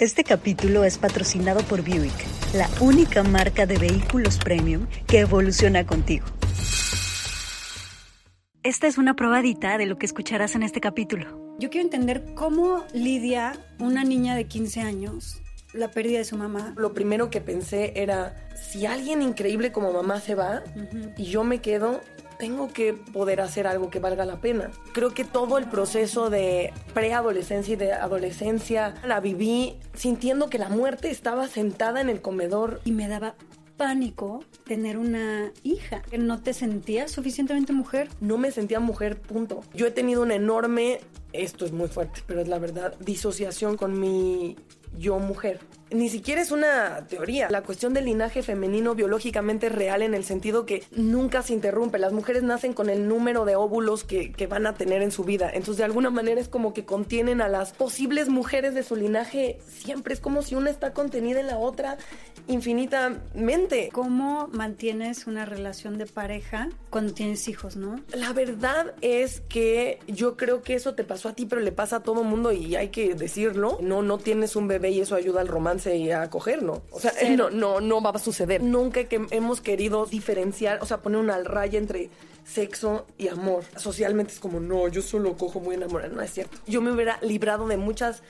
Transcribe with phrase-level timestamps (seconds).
[0.00, 2.14] Este capítulo es patrocinado por Buick,
[2.54, 6.24] la única marca de vehículos premium que evoluciona contigo.
[8.62, 11.56] Esta es una probadita de lo que escucharás en este capítulo.
[11.58, 15.42] Yo quiero entender cómo lidia una niña de 15 años
[15.72, 16.74] la pérdida de su mamá.
[16.76, 20.62] Lo primero que pensé era, si alguien increíble como mamá se va
[21.16, 22.02] y yo me quedo,
[22.38, 24.70] tengo que poder hacer algo que valga la pena.
[24.92, 30.68] Creo que todo el proceso de preadolescencia y de adolescencia la viví sintiendo que la
[30.68, 32.80] muerte estaba sentada en el comedor.
[32.84, 33.34] Y me daba
[33.76, 36.02] pánico tener una hija.
[36.18, 38.08] ¿No te sentías suficientemente mujer?
[38.20, 39.60] No me sentía mujer, punto.
[39.74, 41.00] Yo he tenido una enorme,
[41.32, 44.56] esto es muy fuerte, pero es la verdad, disociación con mi
[44.96, 45.60] yo mujer
[45.90, 47.48] ni siquiera es una teoría.
[47.50, 51.98] La cuestión del linaje femenino biológicamente es real en el sentido que nunca se interrumpe.
[51.98, 55.50] Las mujeres nacen con el número de óvulos que, van a tener en su vida.
[55.52, 59.58] Entonces, de alguna manera es como que contienen a las posibles mujeres de su linaje
[59.66, 60.14] siempre.
[60.14, 61.98] Es como si una está contenida en la otra
[62.46, 63.90] infinitamente.
[63.92, 68.00] ¿Cómo mantienes una relación de pareja cuando tienes hijos, no?
[68.14, 71.96] La verdad es que yo creo que eso te pasó a ti, pero le pasa
[71.96, 73.78] a todo mundo y hay que decirlo.
[73.82, 76.82] No, no tienes un bebé y eso ayuda al romance y a cogerlo.
[76.90, 78.62] O sea, no, no, no va a suceder.
[78.62, 82.10] Nunca que hemos querido diferenciar, o sea, poner una raya entre
[82.44, 83.64] sexo y amor.
[83.76, 86.12] Socialmente es como, no, yo solo cojo muy enamorada.
[86.12, 86.58] No es cierto.
[86.66, 88.22] Yo me hubiera librado de muchas,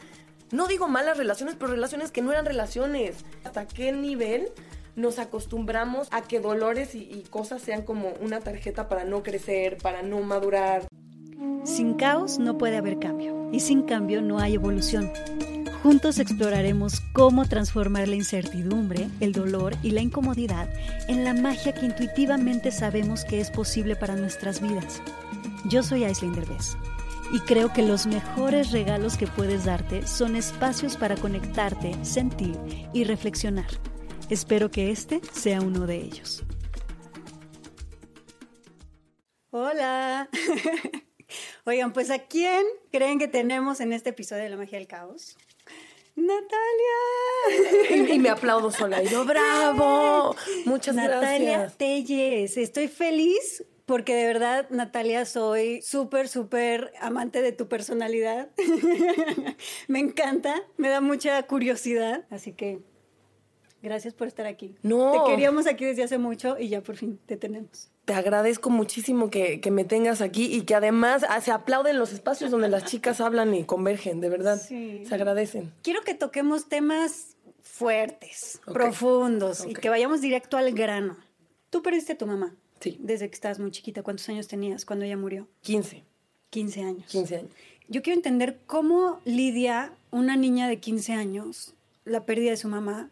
[0.51, 3.17] no digo malas relaciones, pero relaciones que no eran relaciones.
[3.45, 4.51] ¿Hasta qué nivel?
[4.97, 9.79] nos acostumbramos a que dolores y, y, cosas sean como una tarjeta para no crecer,
[9.79, 10.89] para no madurar.
[11.63, 15.13] Sin caos no puede haber cambio y sin cambio no hay evolución.
[15.83, 20.69] Juntos exploraremos cómo transformar la incertidumbre, el dolor y la incomodidad
[21.09, 25.01] en la magia que intuitivamente sabemos que es posible para nuestras vidas.
[25.67, 26.77] Yo soy Aislinn Derbez
[27.33, 32.59] y creo que los mejores regalos que puedes darte son espacios para conectarte, sentir
[32.93, 33.71] y reflexionar.
[34.31, 36.43] Espero que este sea uno de ellos.
[39.51, 40.29] Hola.
[41.65, 45.37] Oigan, pues ¿a quién creen que tenemos en este episodio de La Magia del Caos?
[46.27, 48.09] Natalia.
[48.15, 49.03] Y, me aplaudo sola.
[49.03, 50.35] Y yo, bravo.
[50.67, 51.79] Muchas Natalia gracias.
[51.79, 52.57] Telles.
[52.57, 58.51] Estoy feliz porque de verdad, Natalia, soy súper, súper amante de tu personalidad.
[59.89, 62.27] me encanta, me da mucha curiosidad.
[62.31, 62.81] Así que
[63.81, 64.77] gracias por estar aquí.
[64.83, 65.13] No.
[65.13, 69.29] Te queríamos aquí desde hace mucho y ya por fin te tenemos te agradezco muchísimo
[69.29, 73.21] que, me tengas aquí y que además ah, se aplauden los espacios donde las chicas
[73.21, 74.59] hablan y convergen, de verdad.
[74.59, 75.75] Se agradecen.
[75.83, 81.19] Quiero que toquemos temas fuertes, profundos y que vayamos directo al grano.
[81.69, 82.55] Tú perdiste a tu mamá.
[82.81, 82.97] Sí.
[82.99, 84.03] Desde que estabas muy chiquita.
[84.03, 85.47] ¿Cuántos años tenías cuando ella murió?
[85.61, 86.03] 15.
[86.49, 87.05] 15 años.
[87.11, 87.51] 15 años.
[87.89, 91.75] Yo quiero entender cómo lidia una niña de 15 años
[92.07, 93.11] la pérdida de su mamá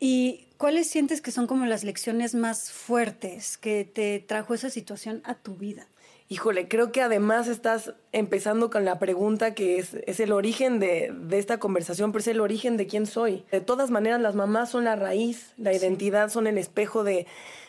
[0.00, 5.20] y ¿Cuáles sientes que son como las lecciones más fuertes que te trajo esa situación
[5.24, 5.88] a tu vida?
[6.28, 11.12] Híjole, creo que además estás empezando con la pregunta que es, es el origen de,
[11.12, 13.44] de, esta conversación, pero es el origen de quién soy.
[13.50, 17.26] De todas maneras, las mamás son la raíz, la identidad son el espejo de,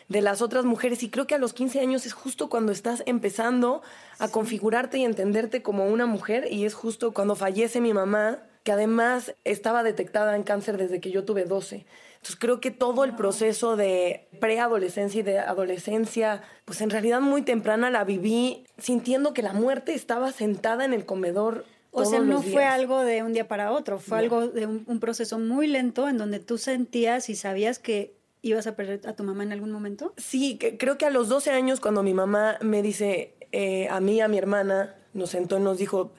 [0.08, 3.02] de las otras mujeres y creo que a los 15 años es justo cuando estás
[3.06, 3.82] empezando
[4.20, 8.70] a configurarte y entenderte como una mujer y es justo cuando fallece mi mamá, que
[8.70, 11.84] además estaba detectada en cáncer desde que yo tuve 12.
[12.24, 17.42] Entonces creo que todo el proceso de preadolescencia y de adolescencia, pues en realidad muy
[17.42, 21.66] temprana la viví sintiendo que la muerte estaba sentada en el comedor.
[21.90, 25.38] O sea, no fue algo de un día para otro, fue algo de un, proceso
[25.38, 29.42] muy lento en donde tú sentías y sabías que ibas a perder a tu mamá
[29.42, 30.14] en algún momento.
[30.16, 34.22] Sí, creo que a los 12 años cuando mi mamá me dice eh, a mí,
[34.22, 36.14] a mi hermana, nos sentó y nos dijo,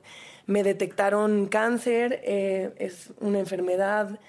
[0.46, 4.20] me detectaron cáncer, eh, es una enfermedad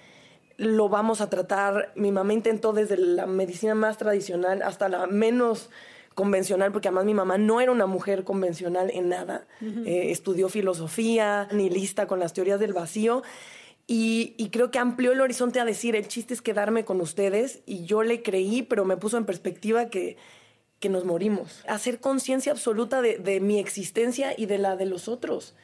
[0.56, 1.92] lo vamos a tratar.
[1.96, 5.70] Mi mamá intentó desde la medicina más tradicional hasta la menos
[6.14, 9.46] convencional, porque además mi mamá no era una mujer convencional en nada.
[9.60, 13.22] Eh, estudió filosofía, ni lista con las teorías del vacío.
[13.86, 17.60] Y, y, creo que amplió el horizonte a decir, el chiste es quedarme con ustedes.
[17.66, 20.16] Y yo le creí, pero me puso en perspectiva que,
[20.80, 21.62] que nos morimos.
[21.68, 25.54] Hacer conciencia absoluta de, de, mi existencia y de la de los otros.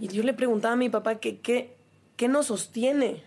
[0.00, 3.22] Y yo le preguntaba a mi papá que, qué nos sostiene.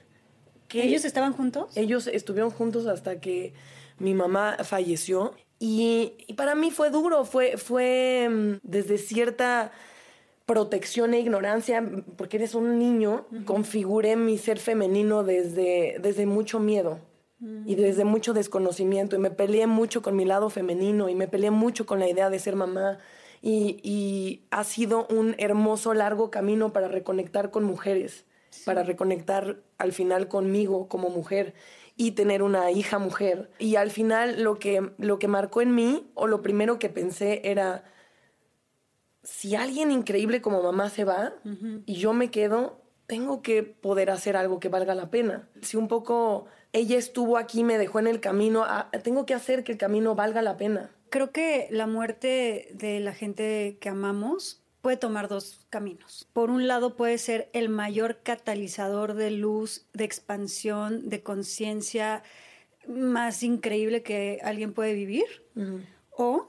[0.73, 1.75] ¿Ellos estaban juntos?
[1.75, 3.53] Ellos estuvieron juntos hasta que
[3.99, 5.33] mi mamá falleció.
[5.59, 9.71] Y, para mí fue duro, fue, fue mm, desde cierta
[10.45, 11.83] protección e ignorancia,
[12.17, 16.99] porque eres un niño, configuré mi ser femenino desde, desde mucho miedo
[17.65, 19.15] y desde mucho desconocimiento.
[19.15, 22.29] Y me peleé mucho con mi lado femenino y me peleé mucho con la idea
[22.29, 22.97] de ser mamá.
[23.41, 28.25] Y, y ha sido un hermoso, largo camino para reconectar con mujeres
[28.65, 31.53] para reconectar al final conmigo como mujer
[31.97, 33.49] y tener una hija mujer.
[33.59, 37.41] Y al final lo que, lo que marcó en mí, o lo primero que pensé
[37.43, 37.83] era,
[39.23, 41.33] si alguien increíble como mamá se va
[41.85, 45.49] y yo me quedo, tengo que poder hacer algo que valga la pena.
[45.61, 49.63] Si un poco ella estuvo aquí, me dejó en el camino, ah, tengo que hacer
[49.63, 50.89] que el camino valga la pena.
[51.09, 56.27] Creo que la muerte de la gente que amamos puede tomar dos caminos.
[56.33, 62.23] Por un lado puede ser el mayor catalizador de luz, de expansión, de conciencia
[62.87, 65.25] más increíble que alguien puede vivir.
[66.11, 66.47] O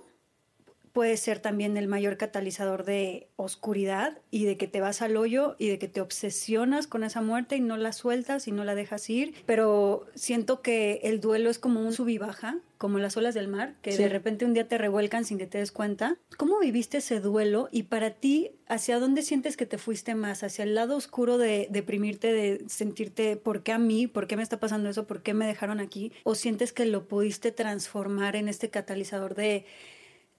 [0.93, 5.57] puede ser también el mayor catalizador de oscuridad y de que te vas al hoyo
[5.59, 8.75] y de que te obsesionas con esa muerte y no la sueltas y no la
[8.75, 9.35] dejas ir.
[9.47, 13.49] Pero siento que el duelo es como un sub y baja, como las olas del
[13.49, 16.17] mar, que de repente un día te revuelcan sin que te des cuenta.
[16.37, 20.43] ¿Cómo viviste ese duelo y para ti, hacia dónde sientes que te fuiste más?
[20.43, 24.09] ¿Hacia el lado oscuro de deprimirte, de sentirte, ¿por qué a mí?
[24.09, 25.07] ¿Por qué me está pasando eso?
[25.07, 26.13] ¿Por qué me dejaron aquí?
[26.25, 29.65] ¿O sientes que lo pudiste transformar en este catalizador de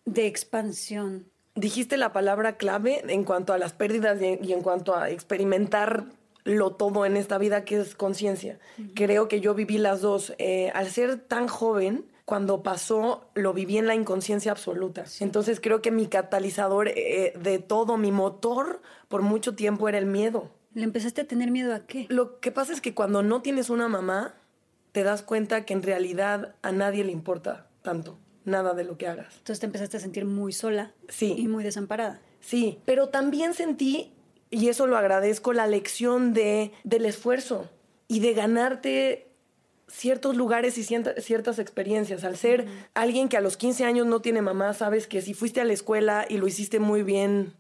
[0.06, 1.30] de expansión.
[1.56, 6.06] Dijiste la palabra clave en cuanto a las pérdidas y en cuanto a experimentar
[6.44, 8.60] lo todo en esta vida que es conciencia.
[8.96, 10.34] Creo que yo viví las dos.
[10.40, 15.06] Eh, al ser tan joven, cuando pasó, lo viví en la inconsciencia absoluta.
[15.20, 20.06] Entonces creo que mi catalizador eh, de todo, mi motor, por mucho tiempo era el
[20.06, 20.50] miedo.
[20.74, 22.08] ¿Le empezaste a tener miedo a qué?
[22.10, 24.36] Lo que pasa es que cuando no tienes una mamá,
[24.92, 29.08] te das cuenta que en realidad a nadie le importa tanto nada de lo que
[29.08, 29.34] hagas.
[29.38, 31.36] Entonces te empezaste a sentir muy sola sí.
[31.38, 32.22] y muy desamparada.
[32.40, 34.14] Sí, pero también sentí,
[34.50, 37.70] y eso lo agradezco, la lección de, del esfuerzo
[38.08, 39.28] y de ganarte
[39.88, 42.24] ciertos lugares y ciertas experiencias.
[42.24, 45.62] Al ser alguien que a los 15 años no tiene mamá, sabes que si fuiste
[45.62, 47.54] a la escuela y lo hiciste muy bien,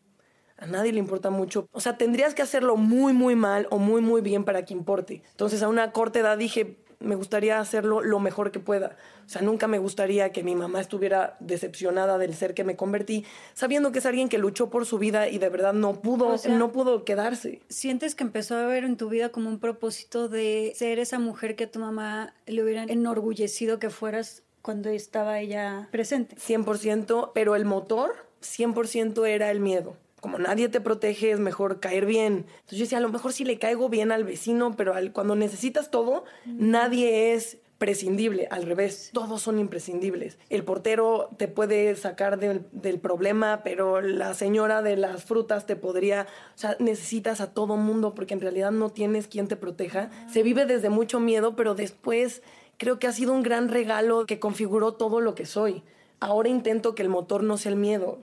[0.57, 1.67] a nadie le importa mucho.
[1.71, 5.21] O sea, tendrías que hacerlo muy, muy mal o muy, muy bien para que importe.
[5.31, 8.97] Entonces, a una corta edad dije, me gustaría hacerlo lo mejor que pueda.
[9.25, 13.25] O sea, nunca me gustaría que mi mamá estuviera decepcionada del ser que me convertí,
[13.53, 16.71] sabiendo que es alguien que luchó por su vida y de verdad no pudo, no
[16.71, 17.61] pudo quedarse.
[17.69, 21.55] ¿Sientes que empezó a ver en tu vida como un propósito de ser esa mujer
[21.55, 26.35] que a tu mamá le hubiera enorgullecido que fueras cuando estaba ella presente?
[26.35, 32.05] 100%, pero el motor 100% era el miedo como nadie te protege, es mejor caer
[32.05, 32.45] bien.
[32.47, 35.91] Entonces yo decía, a lo mejor si le caigo bien al vecino, pero cuando necesitas
[35.91, 40.37] todo, nadie es prescindible, al revés, todos son imprescindibles.
[40.49, 46.25] El portero te puede sacar del, problema, pero la señora de las frutas te podría,
[46.55, 50.09] o sea, necesitas a todo mundo porque en realidad no tienes quien te proteja.
[50.31, 52.43] Se vive desde mucho miedo, pero después
[52.77, 55.83] creo que ha sido un gran regalo que configuró todo lo que soy.
[56.21, 58.19] Ahora intento que el motor no sea el miedo,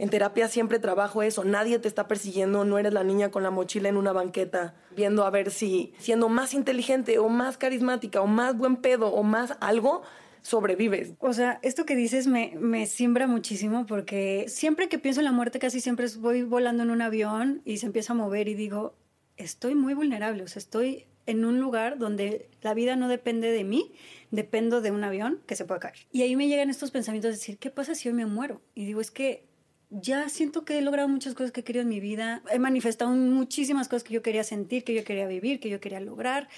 [0.00, 3.50] en terapia siempre trabajo eso, nadie te está persiguiendo, no eres la niña con la
[3.50, 8.26] mochila en una banqueta, viendo a ver si siendo más inteligente o más carismática o
[8.26, 10.00] más buen pedo o más algo,
[10.40, 11.12] sobrevives.
[11.18, 15.58] O sea, esto que dices me, siembra muchísimo porque siempre que pienso en la muerte
[15.58, 18.94] casi siempre voy volando en un avión y se empieza a mover y digo,
[19.36, 23.64] estoy muy vulnerable, o sea, estoy en un lugar donde la vida no depende de
[23.64, 23.92] mí,
[24.30, 26.06] dependo de un avión que se puede caer.
[26.10, 28.62] Y ahí me llegan estos pensamientos de decir, ¿qué pasa si hoy me muero?
[28.74, 29.49] Y digo, es que
[29.90, 32.42] ya siento que he logrado muchas cosas que he querido en mi vida.
[32.50, 36.00] He manifestado muchísimas cosas que yo quería sentir, que yo quería vivir, que yo quería
[36.00, 36.48] lograr.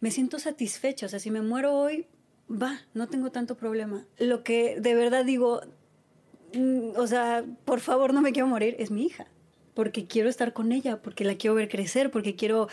[0.00, 1.06] Me siento satisfecha.
[1.06, 2.06] O sea, si me muero hoy,
[2.50, 4.06] va, no tengo tanto problema.
[4.18, 5.60] Lo que de verdad digo,
[6.54, 9.26] mm, o sea, por favor no me quiero morir, es mi hija.
[9.74, 12.68] Porque quiero estar con ella, porque la quiero ver crecer, porque quiero,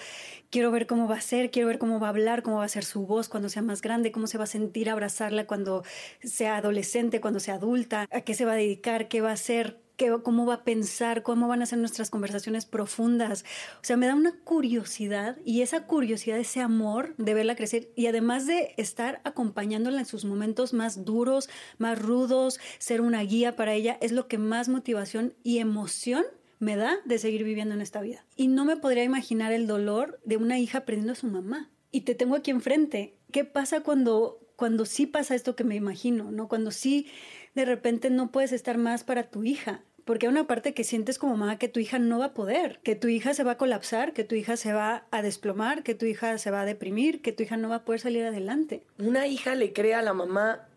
[0.50, 2.70] quiero ver cómo va a ser, quiero ver cómo va a hablar, cómo va a
[2.70, 5.84] ser su voz cuando sea más grande, cómo se va a sentir abrazarla cuando
[6.24, 9.85] sea adolescente, cuando sea adulta, a qué se va a dedicar, qué va a hacer,
[10.24, 13.46] cómo va a pensar, cómo van a ser nuestras conversaciones profundas.
[13.82, 18.08] O sea, me da una curiosidad y esa curiosidad, ese amor de verla crecer y
[18.08, 23.74] además de estar acompañándola en sus momentos más duros, más rudos, ser una guía para
[23.74, 26.26] ella, es lo que más motivación y emoción
[26.60, 28.26] me da de seguir viviendo en esta vida.
[28.36, 31.70] Y no me podría imaginar el dolor de una hija perdiendo a su mamá.
[31.92, 33.18] Y te tengo aquí enfrente.
[33.32, 36.32] ¿Qué pasa cuando, cuando sí pasa esto que me imagino?
[36.32, 36.48] ¿no?
[36.48, 37.08] Cuando sí
[37.56, 39.82] de repente no puedes estar más para tu hija.
[40.04, 42.80] Porque hay una parte que sientes como mamá que tu hija no va a poder,
[42.84, 45.96] que tu hija se va a colapsar, que tu hija se va a desplomar, que
[45.96, 48.84] tu hija se va a deprimir, que tu hija no va a poder salir adelante.
[49.00, 50.68] Una hija le crea a la mamá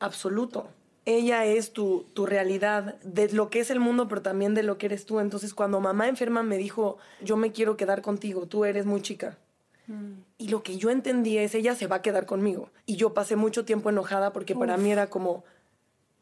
[0.00, 0.68] absoluto.
[1.04, 4.78] Ella es tu, tu realidad, de lo que es el mundo, pero también de lo
[4.78, 5.20] que eres tú.
[5.20, 9.38] Entonces, cuando mamá enferma me dijo, yo me quiero quedar contigo, tú eres muy chica.
[9.86, 10.22] Mm.
[10.38, 12.70] Y lo que yo entendí es, ella se va a quedar conmigo.
[12.86, 15.44] Y yo pasé mucho tiempo enojada porque para mí era como,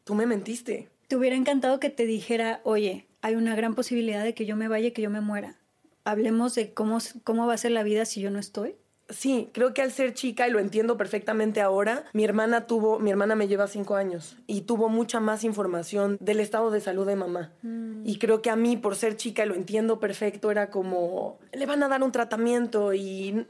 [0.03, 0.89] tú me mentiste.
[1.07, 4.67] Te hubiera encantado que te dijera, oye, hay una gran posibilidad de que yo me
[4.67, 5.57] vaya y que yo me muera.
[6.05, 8.75] hablemos de cómo, cómo va a ser la vida si yo no estoy.
[9.09, 13.11] Sí, creo que al ser chica, y lo entiendo perfectamente ahora, mi hermana tuvo, mi
[13.11, 17.15] hermana me lleva cinco años y tuvo mucha más información del estado de salud de
[17.15, 17.51] mamá.
[17.61, 18.05] Mm.
[18.05, 21.65] Y creo que a mí, por ser chica, y lo entiendo perfecto, era como, le
[21.65, 23.45] van a dar un tratamiento y,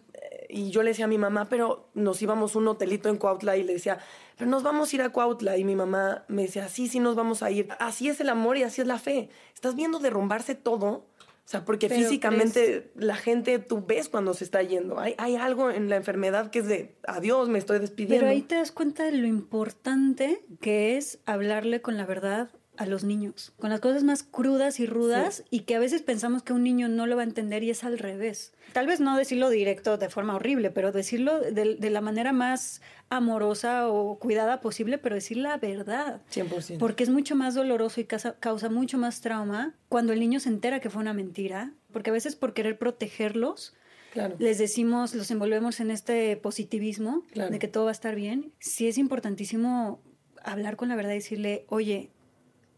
[0.53, 3.57] y yo le decía a mi mamá, pero nos íbamos a un hotelito en Cuautla
[3.57, 3.99] y le decía,
[4.37, 5.57] pero nos vamos a ir a Cuautla.
[5.57, 7.67] Y mi mamá me decía, sí, sí, nos vamos a ir.
[7.79, 9.29] Así es el amor y así es la fe.
[9.53, 11.05] Estás viendo derrumbarse todo
[11.45, 14.97] o sea, porque físicamente la gente, tú ves cuando se está yendo.
[14.97, 18.21] Hay, hay algo en la enfermedad que es de, adiós, me estoy despidiendo.
[18.21, 22.85] Pero ahí te das cuenta de lo importante que es hablarle con la verdad a
[22.87, 26.53] los niños, con las cosas más crudas y rudas y que a veces pensamos que
[26.53, 28.51] un niño no lo va a entender y es al revés.
[28.71, 32.81] Tal vez no decirlo directo de forma horrible, pero decirlo de, de la manera más
[33.09, 36.21] amorosa o cuidada posible, pero decir la verdad.
[36.33, 36.79] 100%.
[36.79, 40.49] Porque es mucho más doloroso y causa, causa mucho más trauma cuando el niño se
[40.49, 43.75] entera que fue una mentira, porque a veces por querer protegerlos,
[44.13, 44.35] Claro.
[44.37, 48.51] les decimos, los envolvemos en este positivismo de que todo va a estar bien.
[48.59, 50.01] Sí es importantísimo
[50.43, 52.11] hablar con la verdad y decirle, oye,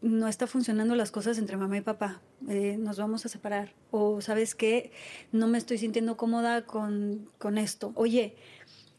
[0.02, 3.74] no está funcionando las cosas entre mamá y papá, eh, nos vamos a separar.
[3.90, 4.92] O sabes qué,
[5.32, 7.92] no me estoy sintiendo cómoda con, con esto.
[7.94, 8.36] Oye,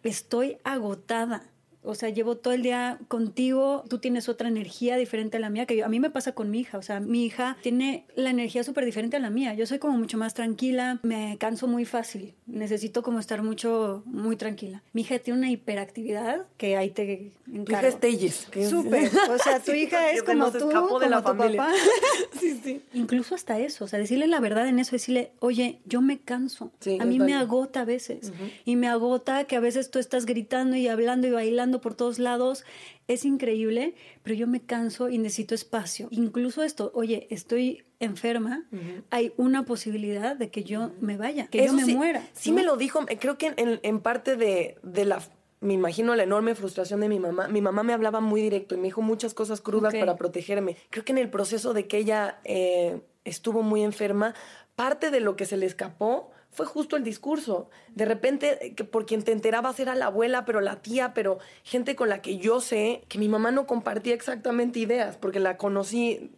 [0.04, 1.52] estoy agotada
[1.88, 5.66] o sea, llevo todo el día contigo, tú tienes otra energía diferente a la mía,
[5.66, 8.64] que a mí me pasa con mi hija, o sea, mi hija tiene la energía
[8.64, 12.34] súper diferente a la mía, yo soy como mucho más tranquila, me canso muy fácil,
[12.46, 14.84] necesito como estar mucho, muy tranquila.
[14.94, 17.98] Mi hija tiene una hiperactividad que ahí te encargo.
[17.98, 18.70] Tu hija es.
[18.70, 21.72] Súper, o sea, tu hija es como tú, como de la tu papá.
[22.40, 22.82] sí, sí.
[22.94, 26.72] Incluso hasta eso, o sea, decirle la verdad en eso, decirle, oye, yo me canso,
[27.00, 28.34] a mí me agota a veces,
[28.66, 32.20] y me agota que a veces tú estás gritando y hablando y bailando por todos
[32.20, 32.64] lados,
[33.08, 36.08] es increíble, pero yo me canso y necesito espacio.
[36.12, 38.66] Incluso esto, oye, estoy enferma,
[39.10, 42.28] hay una posibilidad de que yo me vaya, que yo me muera.
[42.34, 45.22] Sí me lo dijo, creo que en, parte de, la
[45.60, 47.48] me imagino la enorme frustración de mi mamá.
[47.48, 50.78] Mi mamá me hablaba muy directo y me dijo muchas cosas crudas para protegerme.
[50.92, 54.36] Creo que en el proceso de que ella eh, estuvo muy enferma,
[54.76, 57.70] parte de lo que se le escapó fue justo el discurso.
[57.94, 61.96] De repente, que por quien te enterabas era la abuela, pero la tía, pero gente
[61.96, 66.32] con la que yo sé que mi mamá no compartía exactamente ideas, porque la conocí,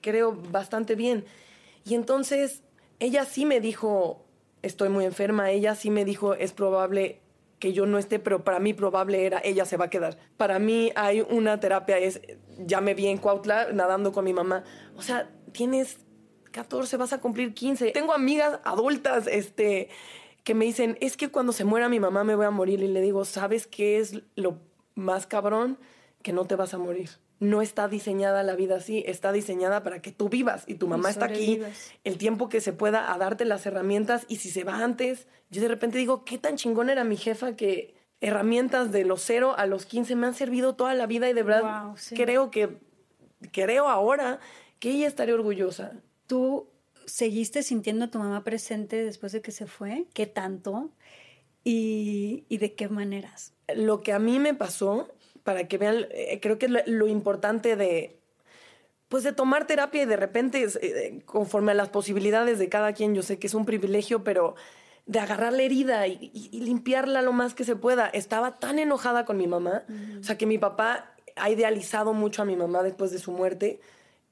[0.00, 1.24] creo, bastante bien.
[1.84, 2.62] Y entonces,
[2.98, 4.24] ella sí me dijo,
[4.62, 7.20] estoy muy enferma, ella sí me dijo, es probable
[7.58, 10.18] que yo no esté, pero para mí probable era, ella se va a quedar.
[10.36, 12.20] Para mí hay una terapia, es,
[12.58, 14.64] ya me vi en Cuautla nadando con mi mamá.
[14.96, 15.98] O sea, tienes
[16.50, 17.90] 14, vas a cumplir 15.
[17.92, 19.88] Tengo amigas adultas este,
[20.44, 22.82] que me dicen, es que cuando se muera mi mamá me voy a morir.
[22.82, 24.58] Y le digo, ¿sabes qué es lo
[24.94, 25.78] más cabrón?
[26.22, 27.10] Que no te vas a morir.
[27.40, 31.10] No está diseñada la vida así, está diseñada para que tú vivas y tu mamá
[31.10, 31.60] está aquí
[32.02, 35.62] el tiempo que se pueda a darte las herramientas y si se va antes, yo
[35.62, 39.66] de repente digo, ¿qué tan chingón era mi jefa que herramientas de los 0 a
[39.66, 42.78] los 15 me han servido toda la vida y de verdad creo que
[43.52, 44.40] creo ahora
[44.80, 45.92] que ella estaría orgullosa
[46.28, 46.68] ¿Tú
[47.06, 50.04] seguiste sintiendo a tu mamá presente después de que se fue?
[50.12, 50.90] ¿Qué tanto?
[51.64, 53.54] ¿Y, de qué maneras?
[53.74, 55.08] Lo que a mí me pasó,
[55.42, 58.20] para que vean, eh, creo que lo, importante de,
[59.08, 63.14] pues de tomar terapia y de repente, eh, conforme a las posibilidades de cada quien,
[63.14, 64.54] yo sé que es un privilegio, pero
[65.06, 68.06] de agarrar la herida y, limpiarla lo más que se pueda.
[68.06, 69.84] Estaba tan enojada con mi mamá,
[70.20, 73.80] o sea que mi papá ha idealizado mucho a mi mamá después de su muerte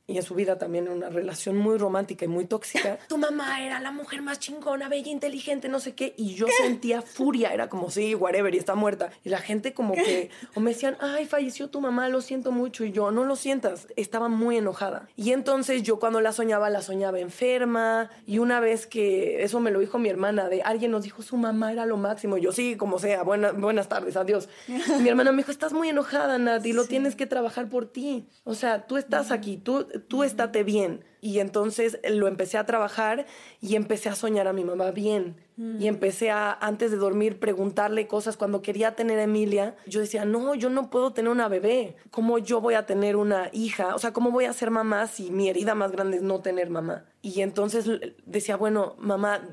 [0.09, 2.99] y en su vida también una relación muy romántica y muy tóxica.
[3.09, 6.15] tu mamá era la mujer más chingona, bella, inteligente, no sé qué.
[6.17, 9.11] Y yo sentía furia, era como, sí, whatever, y está muerta.
[9.25, 12.85] Y la gente como que, o me decían, ay, falleció tu mamá, lo siento mucho.
[12.85, 15.09] Y yo, no lo sientas, estaba muy enojada.
[15.17, 18.11] Y entonces yo cuando la soñaba, la soñaba enferma.
[18.27, 21.37] Y una vez que, eso me lo dijo mi hermana, de alguien nos dijo, su
[21.37, 22.37] mamá era lo máximo.
[22.37, 24.49] Y yo, sí, como sea, buenas tardes, adiós.
[25.01, 28.29] mi hermana me dijo, estás muy enojada, Nat, y lo tienes que trabajar por ti.
[28.45, 31.05] O sea, tú estás aquí, tú tú estate bien.
[31.21, 33.26] Y entonces lo empecé a trabajar
[33.61, 35.37] y empecé a soñar a mi mamá bien.
[35.79, 38.37] Y empecé a, antes de dormir, preguntarle cosas.
[38.37, 41.97] Cuando quería tener a Emilia, yo decía, no, yo no puedo tener una bebé.
[42.11, 43.95] ¿Cómo yo voy a tener una hija?
[43.95, 46.69] O sea, ¿cómo voy a ser mamá si mi herida más grande es no tener
[46.69, 47.07] mamá?
[47.23, 47.88] Y entonces
[48.26, 49.49] decía, bueno, mamá,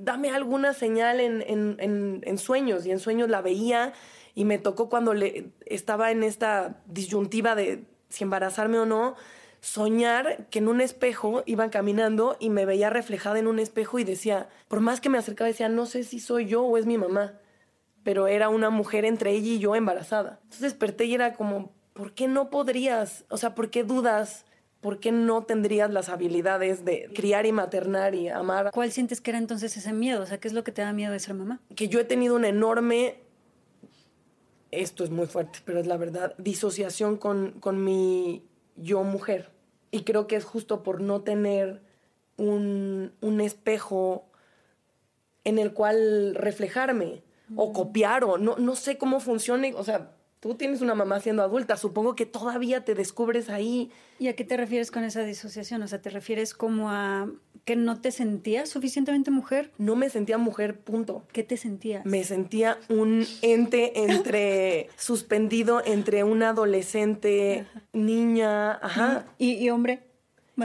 [0.00, 2.86] dame alguna señal en, en, en sueños.
[2.86, 3.92] Y en sueños la veía
[4.38, 9.16] y me tocó cuando le, estaba en esta disyuntiva de si embarazarme o no
[9.60, 14.04] soñar que en un espejo iban caminando y me veía reflejada en un espejo y
[14.04, 16.98] decía, por más que me acercaba, decía, no sé si soy yo o es mi
[16.98, 17.34] mamá,
[18.04, 20.38] pero era una mujer entre ella y yo embarazada.
[20.44, 23.24] Entonces desperté y era como, ¿por qué no podrías?
[23.28, 24.44] O sea, ¿por qué dudas
[24.80, 28.70] ¿por qué no tendrías las habilidades de criar y maternar y amar?
[28.72, 30.22] ¿Cuál sientes que era entonces ese miedo?
[30.22, 31.60] O sea, ¿qué es lo que te da miedo de ser mamá?
[31.74, 33.16] Que yo he tenido una enorme,
[34.70, 38.47] esto es muy fuerte, pero es la verdad, disociación con, con mi
[38.80, 39.50] yo mujer.
[39.90, 41.82] Y creo que es justo por no tener
[42.36, 44.26] un, un espejo
[45.44, 47.22] en el cual reflejarme
[47.56, 49.74] o copiar o no, no sé cómo funcione.
[49.74, 53.90] O sea, tú tienes una mamá siendo adulta, supongo que todavía te descubres ahí.
[54.18, 55.82] ¿Y a qué te refieres con esa disociación?
[55.82, 57.30] O sea, ¿te refieres como a
[57.64, 59.72] que no te sentías suficientemente mujer?
[59.78, 61.24] No me sentía mujer, punto.
[61.32, 62.04] ¿Qué te sentías?
[62.06, 69.26] Me sentía un ente entre, suspendido entre una adolescente, niña, ajá.
[69.38, 70.08] ¿Y, y hombre?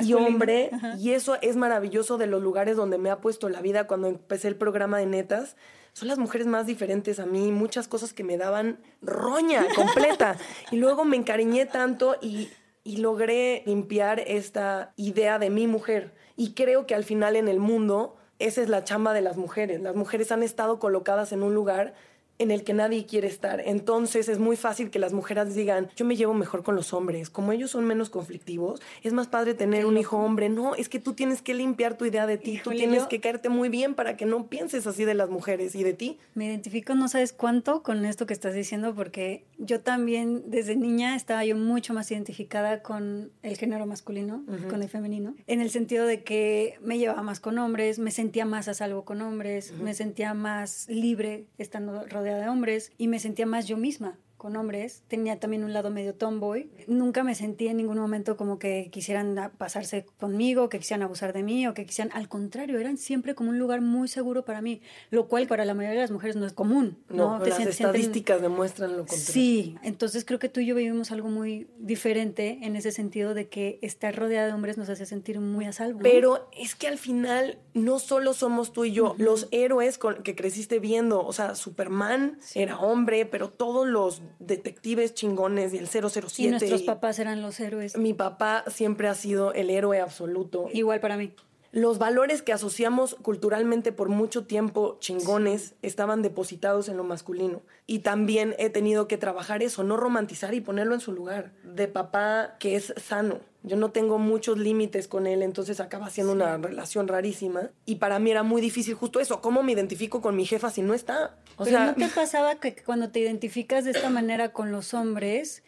[0.02, 3.86] y hombre, y eso es maravilloso de los lugares donde me ha puesto la vida
[3.86, 5.56] cuando empecé el programa de netas.
[5.94, 10.38] Son las mujeres más diferentes a mí, muchas cosas que me daban roña completa.
[10.72, 12.50] y luego me encariñé tanto y,
[12.84, 16.14] y logré limpiar esta idea de mi mujer.
[16.36, 19.82] Y creo que al final en el mundo esa es la chamba de las mujeres.
[19.82, 21.94] Las mujeres han estado colocadas en un lugar
[22.40, 23.62] en el que nadie quiere estar.
[23.66, 27.30] Entonces es muy fácil que las mujeres digan, yo me llevo mejor con los hombres,
[27.30, 30.50] como ellos son menos conflictivos, es más padre tener un hijo hombre.
[30.50, 33.50] No, es que tú tienes que limpiar tu idea de ti, tú tienes que caerte
[33.50, 36.20] muy bien para que no pienses así de las mujeres y de ti.
[36.34, 41.16] Me identifico no sabes cuánto con esto que estás diciendo porque yo también desde niña
[41.16, 46.06] estaba yo mucho más identificada con el género masculino, con el femenino, en el sentido
[46.06, 49.94] de que me llevaba más con hombres, me sentía más a salvo con hombres, me
[49.94, 55.04] sentía más libre estando rodeada de hombres y me sentía más yo misma con hombres.
[55.08, 56.70] Tenía también un lado medio tomboy.
[56.86, 61.44] Nunca me sentí en ningún momento como que quisieran pasarse conmigo, que quisieran abusar de
[61.44, 62.12] mí o que quisieran...
[62.14, 64.82] Al contrario, eran siempre como un lugar muy seguro para mí,
[65.12, 66.98] lo cual para la mayoría de las mujeres no es común.
[67.08, 69.24] No, las estadísticas demuestran lo contrario.
[69.24, 73.48] Sí, entonces creo que tú y yo vivimos algo muy diferente en ese sentido de
[73.48, 76.00] que estar rodeada de hombres nos hace sentir muy a salvo.
[76.04, 80.36] Pero es que al final no solo somos tú y yo, los héroes con que
[80.36, 86.34] creciste viendo, o sea, Superman era hombre, pero todos los detectives chingones y el 007.
[86.38, 87.98] Y nuestros papás eran los héroes.
[87.98, 90.70] Mi papá siempre ha sido el héroe absoluto.
[90.74, 91.34] Igual para mí.
[91.74, 97.64] Los valores que asociamos culturalmente por mucho tiempo chingones estaban depositados en lo masculino.
[97.88, 101.52] Y también he tenido que trabajar eso, no romantizar y ponerlo en su lugar.
[101.64, 103.40] De papá que es sano.
[103.64, 107.72] Yo no tengo muchos límites con él, entonces acaba siendo una relación rarísima.
[107.86, 109.42] Y para mí era muy difícil justo eso.
[109.42, 111.38] ¿Cómo me identifico con mi jefa si no está?
[111.58, 115.64] O sea, ¿no te pasaba que cuando te identificas de esta manera con los hombres,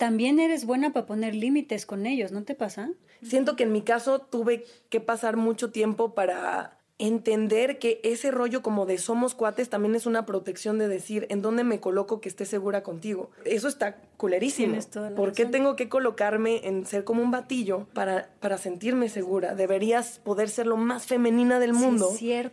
[0.00, 2.90] también eres buena para poner límites con ellos, ¿no te pasa?
[3.22, 8.62] Siento que en mi caso tuve que pasar mucho tiempo para entender que ese rollo
[8.62, 12.30] como de somos cuates también es una protección de decir en dónde me coloco que
[12.30, 13.30] esté segura contigo.
[13.44, 14.78] Eso está culerísimo.
[15.16, 19.54] ¿Por qué tengo que colocarme en ser como un batillo para, para sentirme segura?
[19.54, 22.10] Deberías poder ser lo más femenina del mundo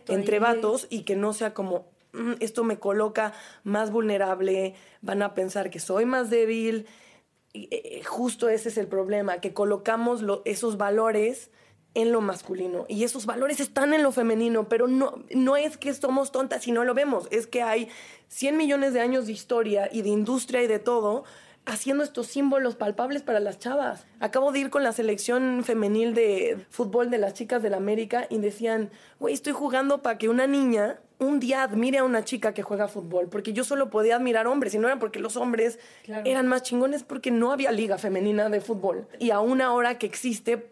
[0.08, 3.32] entre vatos y que no sea como mm, esto me coloca
[3.64, 6.86] más vulnerable, van a pensar que soy más débil
[8.06, 11.50] justo ese es el problema, que colocamos esos valores
[11.94, 12.86] en lo masculino.
[12.88, 16.72] Y esos valores están en lo femenino, pero no, no es que somos tontas y
[16.72, 17.88] no lo vemos, es que hay
[18.28, 21.24] 100 millones de años de historia y de industria y de todo
[21.66, 24.06] haciendo estos símbolos palpables para las chavas.
[24.20, 28.38] Acabo de ir con la selección femenil de fútbol de las chicas del América y
[28.38, 28.90] decían,
[29.20, 32.88] güey, estoy jugando para que una niña un día admire a una chica que juega
[32.88, 35.78] fútbol, porque yo solo podía admirar hombres, y no era porque los hombres
[36.24, 39.08] eran más chingones, porque no había liga femenina de fútbol.
[39.18, 40.70] Y a una hora que existe,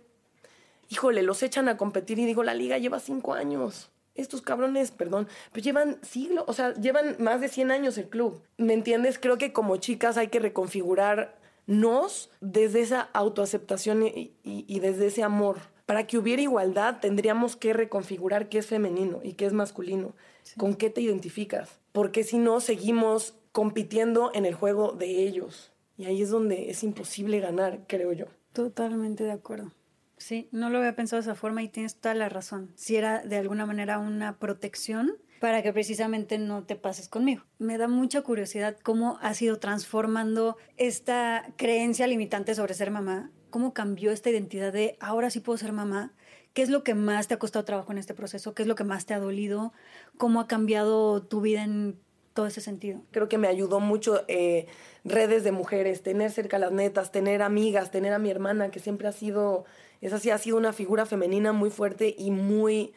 [0.88, 3.90] híjole, los echan a competir y digo, la liga lleva cinco años.
[4.16, 8.42] Estos cabrones, perdón, pero llevan siglos, o sea, llevan más de 100 años el club.
[8.57, 9.18] ¿Me entiendes?
[9.18, 15.59] Creo que como chicas hay que reconfigurarnos desde esa autoaceptación y, y desde ese amor.
[15.87, 20.14] Para que hubiera igualdad tendríamos que reconfigurar qué es femenino y qué es masculino
[20.57, 21.81] ¿Con qué te identificas?
[21.92, 25.72] Porque si no, seguimos compitiendo en el juego de ellos.
[25.98, 28.26] Y ahí es donde es imposible ganar, creo yo.
[28.52, 29.72] Totalmente de acuerdo.
[30.16, 32.72] Sí, no lo había pensado de esa forma y tienes toda la razón.
[32.74, 37.44] Si era de alguna manera una protección para que precisamente no te pases conmigo.
[37.59, 43.74] Me da mucha curiosidad cómo ha sido transformando esta creencia limitante sobre ser mamá, cómo
[43.74, 46.14] cambió esta identidad de ahora sí puedo ser mamá
[46.57, 48.55] ¿Qué es lo que más te ha costado trabajo en este proceso?
[48.55, 49.74] ¿Qué es lo que más te ha dolido?
[50.16, 52.00] ¿Cómo ha cambiado tu vida en
[52.33, 53.02] todo ese sentido?
[53.11, 54.66] Creo que me ayudó mucho eh,
[55.05, 58.81] redes de mujeres, tener cerca a las netas, tener amigas, tener a mi hermana, que
[58.81, 59.66] siempre ha sido,
[60.01, 62.95] esa sí ha sido una figura femenina muy fuerte y muy,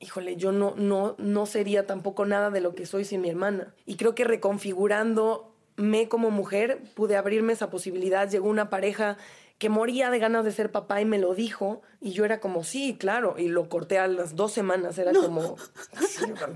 [0.00, 3.74] híjole, yo no, no, no sería tampoco nada de lo que soy sin mi hermana.
[3.84, 8.28] Y creo que reconfigurando me como mujer pude abrirme esa posibilidad.
[8.28, 9.16] Llegó una pareja
[9.58, 11.82] que moría de ganas de ser papá y me lo dijo.
[12.00, 13.36] Y yo era como, sí, claro.
[13.38, 14.98] Y lo corté a las dos semanas.
[14.98, 15.56] Era como,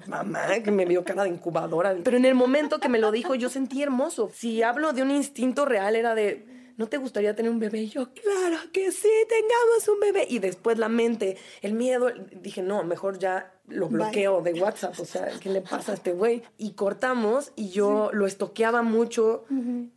[0.06, 1.96] mamá, que me vio cara de incubadora.
[2.02, 4.30] Pero en el momento que me lo dijo, yo sentí hermoso.
[4.34, 6.46] Si hablo de un instinto real, era de,
[6.80, 7.82] ¿no te gustaría tener un bebé?
[7.82, 10.26] Y yo, claro que sí, tengamos un bebé.
[10.30, 14.98] Y después la mente, el miedo, dije, no, mejor ya lo bloqueo de WhatsApp.
[14.98, 16.42] O sea, ¿qué le pasa a este güey?
[16.56, 19.44] Y cortamos y yo lo estoqueaba mucho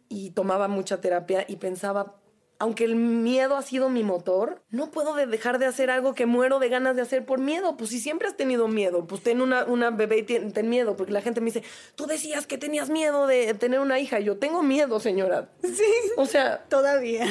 [0.09, 2.17] y tomaba mucha terapia y pensaba,
[2.63, 6.59] aunque el miedo ha sido mi motor, no puedo dejar de hacer algo que muero
[6.59, 7.75] de ganas de hacer por miedo.
[7.75, 11.11] Pues si siempre has tenido miedo, pues ten una, una bebé y ten, miedo, porque
[11.11, 11.61] la gente me dice,
[11.95, 14.21] tú decías que tenías miedo de tener una hija.
[14.21, 15.49] yo tengo miedo, señora.
[15.61, 15.83] Sí.
[16.15, 17.25] O sea, todavía.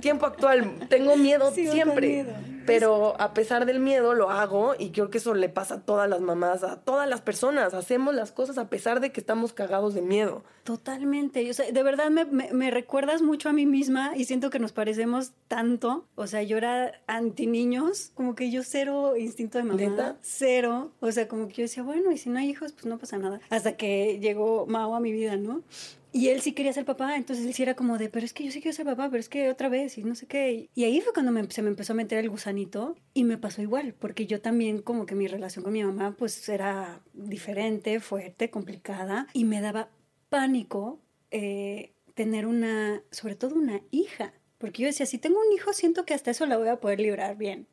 [0.00, 2.26] Tiempo actual, tengo miedo siempre.
[2.64, 6.08] Pero a pesar del miedo lo hago y creo que eso le pasa a todas
[6.08, 7.74] las mamás, a todas las personas.
[7.74, 10.44] Hacemos las cosas a pesar de que estamos cagados de miedo.
[10.70, 11.50] Totalmente.
[11.50, 14.70] O sea, de verdad me, me recuerdas mucho a mí misma y siento que nos
[14.70, 16.06] parecemos tanto.
[16.14, 20.16] O sea, yo era anti niños, como que yo cero instinto de mamá.
[20.20, 20.92] Cero.
[21.00, 23.18] O sea, como que yo decía, bueno, y si no hay hijos, pues no pasa
[23.18, 23.40] nada.
[23.50, 25.64] Hasta que llegó Mao a mi vida, ¿no?
[26.12, 28.44] Y él sí quería ser papá, entonces él sí era como de, pero es que
[28.44, 30.68] yo sí quiero ser papá, pero es que otra vez y no sé qué.
[30.74, 33.94] Y ahí fue cuando se me empezó a meter el gusanito y me pasó igual,
[33.98, 39.26] porque yo también como que mi relación con mi mamá pues era diferente, fuerte, complicada
[39.32, 39.88] y me daba
[40.30, 40.98] pánico
[41.30, 44.32] eh, tener una, sobre todo una hija.
[44.58, 47.00] Porque yo decía, si tengo un hijo, siento que hasta eso la voy a poder
[47.00, 47.66] librar bien.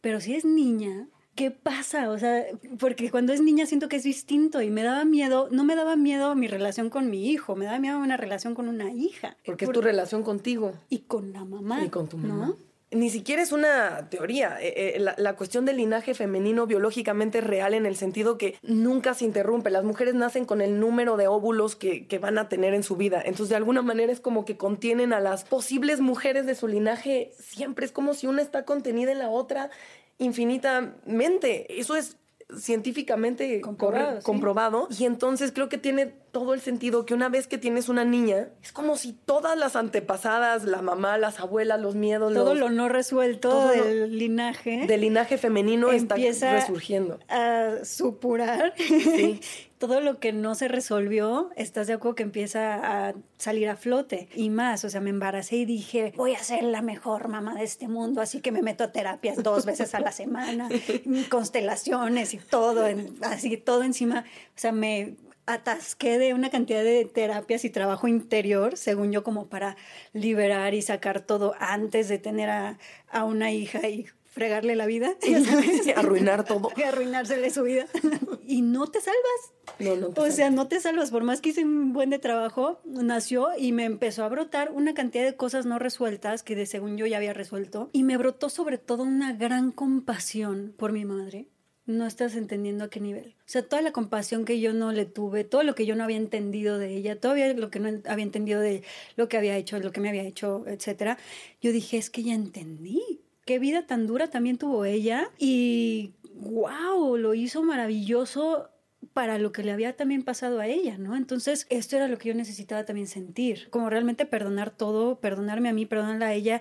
[0.00, 2.10] Pero si es niña, ¿qué pasa?
[2.10, 2.44] O sea,
[2.78, 5.96] porque cuando es niña siento que es distinto y me daba miedo, no me daba
[5.96, 9.36] miedo mi relación con mi hijo, me daba miedo una relación con una hija.
[9.44, 10.74] Porque es tu relación contigo.
[10.90, 11.84] Y con la mamá.
[11.84, 12.54] Y con tu mamá.
[12.90, 14.56] Ni siquiera es una teoría.
[14.60, 19.12] Eh, eh, la, cuestión del linaje femenino biológicamente es real en el sentido que nunca
[19.12, 19.70] se interrumpe.
[19.70, 22.96] Las mujeres nacen con el número de óvulos que, que, van a tener en su
[22.96, 23.20] vida.
[23.22, 27.32] Entonces, de alguna manera es como que contienen a las posibles mujeres de su linaje
[27.38, 27.84] siempre.
[27.84, 29.70] Es como si una está contenida en la otra
[30.18, 31.78] infinitamente.
[31.78, 32.16] Eso es
[32.56, 37.88] científicamente comprobado, y entonces creo que tiene todo el sentido que una vez que tienes
[37.88, 42.54] una niña es como si todas las antepasadas la mamá las abuelas los miedos todo
[42.54, 47.18] lo no resuelto del linaje del linaje femenino empieza está resurgiendo.
[47.28, 48.74] a supurar.
[48.76, 49.40] Sí.
[49.78, 54.28] todo lo que no se resolvió, estás de acuerdo que empieza a salir a flote.
[54.34, 57.64] Y más, o sea, me embaracé y dije, voy a ser la mejor mamá de
[57.64, 60.68] este mundo, así que me meto a terapias dos veces a la semana,
[61.30, 62.86] constelaciones y todo,
[63.22, 65.16] así todo encima, o sea, me
[65.48, 69.76] atasqué de una cantidad de terapias y trabajo interior, según yo, como para
[70.12, 72.78] liberar y sacar todo antes de tener a,
[73.10, 74.06] a una hija y
[74.38, 75.14] fregarle la vida,
[75.96, 76.70] arruinar todo.
[76.76, 77.86] Y arruinársele su vida.
[78.46, 79.52] y no te salvas.
[79.80, 81.10] No, no o sea, no te salvas.
[81.10, 84.94] Por más que hice un buen de trabajo, nació y me empezó a brotar una
[84.94, 87.90] cantidad de cosas no resueltas que de según yo ya había resuelto.
[87.92, 91.48] Y me brotó sobre todo una gran compasión por mi madre.
[91.88, 93.34] No estás entendiendo a qué nivel.
[93.38, 96.04] O sea, toda la compasión que yo no le tuve, todo lo que yo no
[96.04, 98.82] había entendido de ella, todavía lo que no había entendido de
[99.16, 101.16] lo que había hecho, lo que me había hecho, etcétera.
[101.62, 107.16] Yo dije, es que ya entendí qué vida tan dura también tuvo ella y wow,
[107.16, 108.68] lo hizo maravilloso
[109.14, 111.16] para lo que le había también pasado a ella, ¿no?
[111.16, 115.72] Entonces, esto era lo que yo necesitaba también sentir, como realmente perdonar todo, perdonarme a
[115.72, 116.60] mí, perdonarla a ella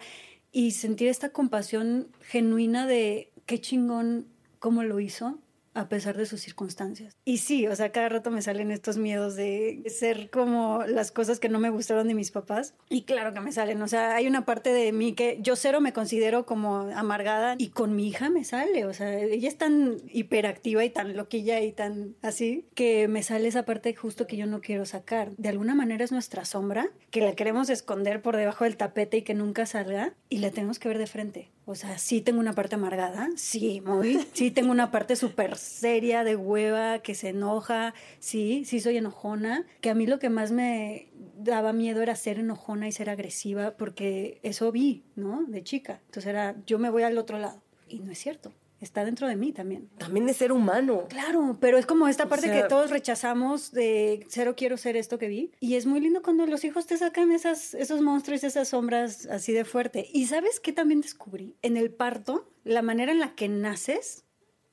[0.54, 4.28] y sentir esta compasión genuina de qué chingón
[4.60, 5.40] cómo lo hizo,
[5.78, 7.16] a pesar de sus circunstancias.
[7.24, 11.40] Y sí, o sea, cada rato me salen estos miedos de ser como las cosas
[11.40, 12.74] que no me gustaron de mis papás.
[12.90, 15.80] Y claro que me salen, o sea, hay una parte de mí que yo cero
[15.80, 19.98] me considero como amargada y con mi hija me sale, o sea, ella es tan
[20.12, 24.48] hiperactiva y tan loquilla y tan así que me sale esa parte justo que yo
[24.48, 25.36] no quiero sacar.
[25.38, 29.22] De alguna manera es nuestra sombra, que la queremos esconder por debajo del tapete y
[29.22, 31.52] que nunca salga y la tenemos que ver de frente.
[31.70, 34.26] O sea, sí tengo una parte amargada, sí, muy.
[34.32, 39.66] Sí tengo una parte súper seria de hueva que se enoja, sí, sí soy enojona.
[39.82, 43.76] Que a mí lo que más me daba miedo era ser enojona y ser agresiva
[43.76, 45.44] porque eso vi, ¿no?
[45.46, 46.00] De chica.
[46.06, 47.62] Entonces era, yo me voy al otro lado.
[47.90, 49.90] Y no es cierto está dentro de mí también.
[49.98, 51.06] También de ser humano.
[51.10, 55.28] Claro, pero es como esta parte que todos rechazamos de cero quiero ser esto que
[55.28, 55.52] vi.
[55.60, 59.54] Y es muy lindo cuando los hijos te sacan esas, esos monstruos, esas sombras así
[59.54, 60.08] de fuerte.
[60.14, 61.56] Y sabes qué también descubrí?
[61.62, 64.26] En el parto, la manera en la que naces,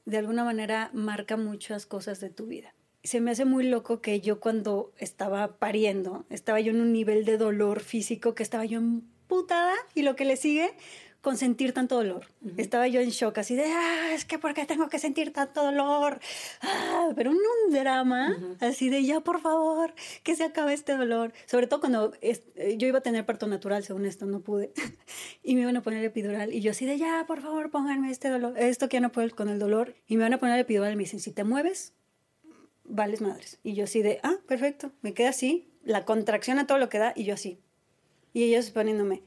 [0.05, 2.75] de alguna manera marca muchas cosas de tu vida.
[3.03, 7.25] Se me hace muy loco que yo cuando estaba pariendo, estaba yo en un nivel
[7.25, 10.73] de dolor físico que estaba yo emputada y lo que le sigue
[11.25, 12.27] con sentir tanto dolor.
[12.59, 15.65] Estaba yo en shock, así de, ah, es que ¿por qué tengo que sentir tanto
[15.65, 16.21] dolor?
[16.61, 21.33] Ah, pero en un drama, así de, ya por favor, que se acabe este dolor.
[21.47, 24.75] Sobre todo cuando eh, yo iba a tener parto natural, según esto, no pude.
[25.43, 26.53] y me iban a poner epidural.
[26.53, 29.35] Y yo así de, ya, por favor, pónganme este dolor, esto que ya no puedo
[29.35, 29.95] con el dolor.
[30.07, 31.95] Y me van a poner epidural y me dicen, si te mueves,
[32.85, 33.59] vales madres.
[33.63, 36.99] Y yo así de, ah, perfecto, me queda así, la contracción a todo lo que
[36.99, 37.61] da, y yo así.
[38.35, 39.23] Y ellos poniéndome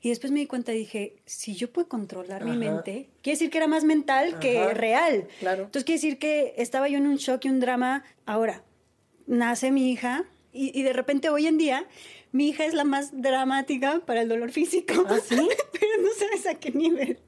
[0.00, 3.50] y después me di cuenta y dije, si yo puedo controlar mi mente, quiere decir
[3.50, 5.26] que era más mental que real.
[5.40, 5.64] Claro.
[5.64, 8.04] Entonces quiere decir que estaba yo en un shock y un drama.
[8.24, 8.62] Ahora,
[9.26, 11.86] nace mi hija y, de repente hoy en día
[12.32, 15.04] mi hija es la más dramática para el dolor físico.
[15.08, 15.34] ¿Ah, sí?
[15.72, 17.18] Pero no sabes a qué nivel.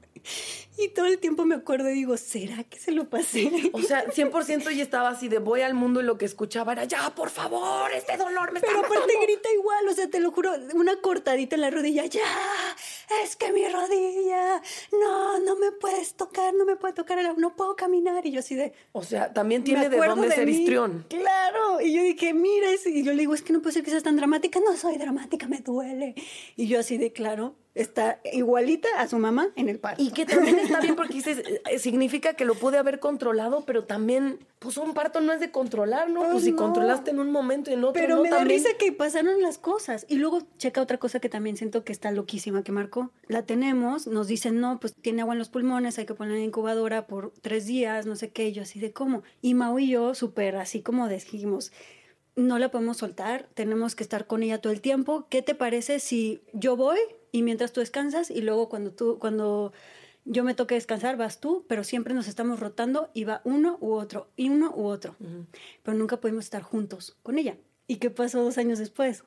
[0.77, 3.51] Y todo el tiempo me acuerdo y digo, ¿será que se lo pasé?
[3.73, 6.85] O sea, 100% y estaba así de voy al mundo y lo que escuchaba era,
[6.85, 10.31] ya, por favor, este dolor me está Pero aparte grita igual, o sea, te lo
[10.31, 12.21] juro, una cortadita en la rodilla, ya,
[13.23, 17.75] es que mi rodilla, no, no me puedes tocar, no me puede tocar, no puedo
[17.75, 18.25] caminar.
[18.25, 18.73] Y yo así de...
[18.91, 21.05] O sea, también tiene de dónde ser histrión.
[21.09, 21.81] Claro.
[21.81, 24.03] Y yo dije, mira, y yo le digo, es que no puede ser que seas
[24.03, 24.59] tan dramática.
[24.59, 26.15] No soy dramática, me duele.
[26.55, 30.01] Y yo así de, claro, está igualita a su mamá en el parto.
[30.01, 34.39] Y que también está bien porque eh, significa que lo pude haber controlado, pero también,
[34.59, 36.29] pues un parto no es de controlar, ¿no?
[36.31, 39.41] pues si controlaste en un momento y en otro Pero me da risa que pasaron
[39.41, 40.05] las cosas.
[40.09, 43.11] Y luego checa otra cosa que también siento que está loquísima que marcó.
[43.27, 46.45] La tenemos, nos dicen, no, pues tiene agua en los pulmones, hay que ponerla en
[46.45, 49.23] incubadora por tres días, no sé qué, yo así de cómo.
[49.41, 51.71] Y Mau y yo, súper así como dijimos,
[52.35, 55.27] no la podemos soltar, tenemos que estar con ella todo el tiempo.
[55.29, 56.97] ¿Qué te parece si yo voy
[57.31, 59.73] y mientras tú descansas y luego cuando tú, cuando
[60.25, 63.93] yo me toque descansar, vas tú, pero siempre nos estamos rotando y va uno u
[63.93, 65.15] otro, y uno u otro.
[65.83, 67.57] Pero nunca pudimos estar juntos con ella.
[67.87, 69.23] ¿Y qué pasó dos años después?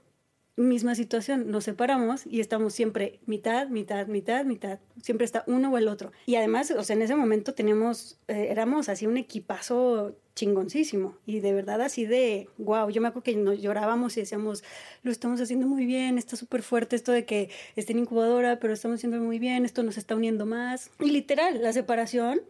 [0.56, 4.80] Misma situación, nos separamos y estamos siempre mitad, mitad, mitad, mitad.
[5.00, 6.12] Siempre está uno o el otro.
[6.26, 11.16] Y además, o sea, en ese momento teníamos, eh, éramos así un equipazo chingoncísimo.
[11.24, 14.62] Y de verdad así de, wow, yo me acuerdo que nos llorábamos y decíamos,
[15.02, 18.74] lo estamos haciendo muy bien, está súper fuerte esto de que esté en incubadora, pero
[18.74, 20.90] estamos haciendo muy bien, esto nos está uniendo más.
[21.00, 22.42] Y literal, la separación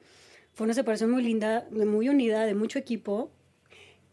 [0.55, 3.31] fue una separación muy linda, muy unida, de mucho equipo,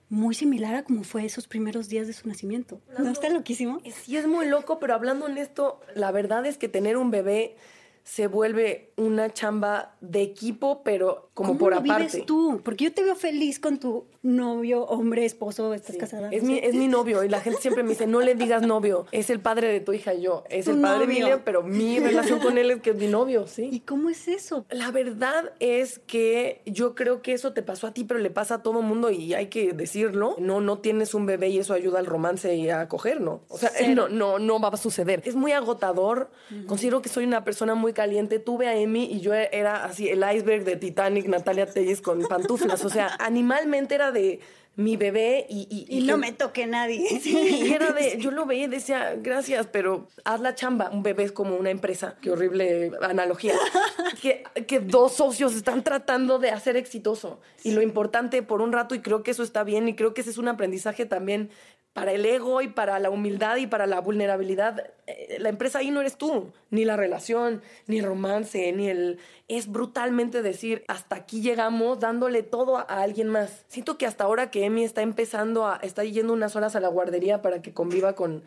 [0.10, 2.82] muy similar a como fue esos primeros días de su nacimiento.
[2.98, 3.80] ¿No está loquísimo?
[4.04, 7.56] Sí, es muy loco, pero hablando en esto, la verdad es que tener un bebé
[8.04, 12.08] se vuelve una chamba de equipo, pero como ¿Cómo por lo aparte.
[12.08, 12.60] vives tú?
[12.64, 16.30] Porque yo te veo feliz con tu novio, hombre, esposo, estás casada.
[16.32, 19.06] Es, mi, es mi novio y la gente siempre me dice, no le digas novio,
[19.12, 20.44] es el padre de tu hija y yo.
[20.50, 23.48] Es el padre de Emilia, pero mi relación con él es que es mi novio,
[23.48, 23.70] ¿sí?
[23.72, 24.66] ¿Y cómo es eso?
[24.70, 28.56] La verdad es que yo creo que eso te pasó a ti, pero le pasa
[28.56, 30.36] a todo mundo y hay que decirlo.
[30.40, 33.42] No, no tienes un bebé y eso ayuda al romance y a acoger, ¿no?
[33.50, 35.22] O sea, no, no, no va a suceder.
[35.26, 36.30] Es muy agotador.
[36.68, 38.40] Considero que soy una persona muy caliente.
[38.40, 42.84] Tuve a Emi y yo era así el iceberg de Titanic, Natalia Telles con pantuflas.
[42.86, 44.40] O sea, animalmente era de
[44.80, 45.86] mi bebé y...
[45.90, 47.06] Y, no me toque nadie.
[47.22, 50.90] Sí, era de, yo lo veía y decía, gracias, pero haz la chamba.
[50.90, 52.16] Un bebé es como una empresa.
[52.22, 53.56] Qué horrible analogía.
[54.22, 57.42] que, que dos socios están tratando de hacer exitoso.
[57.64, 60.22] Y lo importante por un rato, y creo que eso está bien, y creo que
[60.22, 61.50] ese es un aprendizaje también
[61.94, 64.92] para el ego y para la humildad y para la vulnerabilidad.
[65.08, 69.20] Eh, la empresa ahí no eres tú, ni la relación, ni el romance, ni el...
[69.48, 73.66] Es brutalmente decir, hasta aquí llegamos dándole todo a, alguien más.
[73.68, 75.78] Siento que hasta ahora que Emi está empezando a...
[75.78, 78.44] está yendo unas horas a la guardería para que conviva con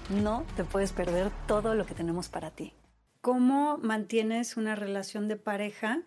[0.09, 2.73] No te puedes perder todo lo que tenemos para ti.
[3.19, 6.01] ¿Cómo mantienes una relación de pareja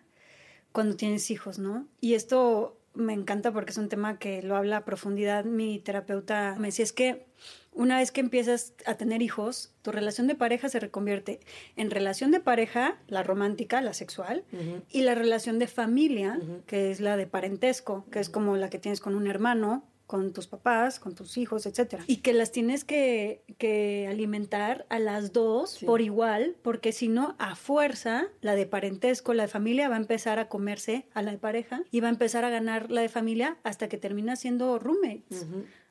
[0.71, 1.85] cuando tienes hijos, no?
[2.01, 6.55] Y esto me encanta porque es un tema que lo habla a profundidad mi terapeuta.
[6.59, 7.25] Me decía, es que
[7.71, 11.39] una vez que empiezas a tener hijos, tu relación de pareja se reconvierte
[11.75, 14.43] en relación de pareja, la romántica, la sexual,
[14.89, 18.79] y la relación de familia, que es la de parentesco, que es como la que
[18.79, 22.03] tienes con un hermano con tus papás, con tus hijos, etcétera.
[22.07, 27.35] Y que las tienes que, que alimentar a las dos por igual, porque si no,
[27.37, 31.31] a fuerza, la de parentesco, la de familia, va a empezar a comerse a la
[31.31, 34.79] de pareja y va a empezar a ganar la de familia hasta que termina siendo
[34.79, 35.45] roommates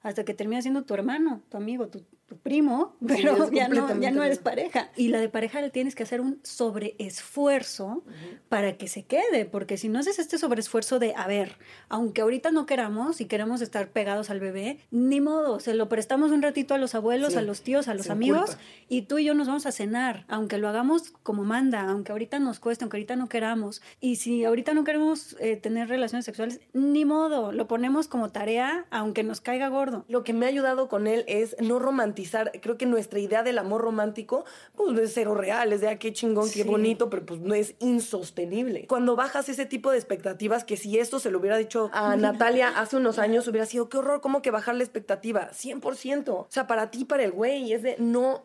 [0.06, 2.04] hasta que termina siendo tu hermano, tu amigo, tu,
[2.42, 4.90] primo, pero ya, no, ya no eres pareja.
[4.96, 8.02] Y la de pareja le tienes que hacer un sobreesfuerzo
[8.48, 11.56] para que se quede, porque si no haces este sobreesfuerzo de, a ver,
[11.88, 16.32] aunque ahorita no queramos y queremos estar pegados al bebé, ni modo, se lo prestamos
[16.32, 18.56] un ratito a los abuelos, a los tíos, a los amigos,
[18.88, 22.38] y tú y yo nos vamos a cenar, aunque lo hagamos como manda, aunque ahorita
[22.38, 23.82] nos cueste, aunque ahorita no queramos.
[24.00, 28.86] Y si ahorita no queremos eh, tener relaciones sexuales, ni modo, lo ponemos como tarea,
[28.90, 32.15] aunque nos caiga gordo lo que me ha ayudado con él es no romantizar.
[32.60, 36.12] Creo que nuestra idea del amor romántico, pues es cero real, es de ah, qué
[36.12, 38.86] chingón, qué bonito, pero pues no es insostenible.
[38.86, 42.68] Cuando bajas ese tipo de expectativas, que si esto se lo hubiera dicho a Natalia
[42.68, 45.50] hace unos años, hubiera sido qué horror, ¿cómo que bajar la expectativa?
[45.50, 46.28] 100%.
[46.28, 48.44] O sea, para ti, para el güey, es de no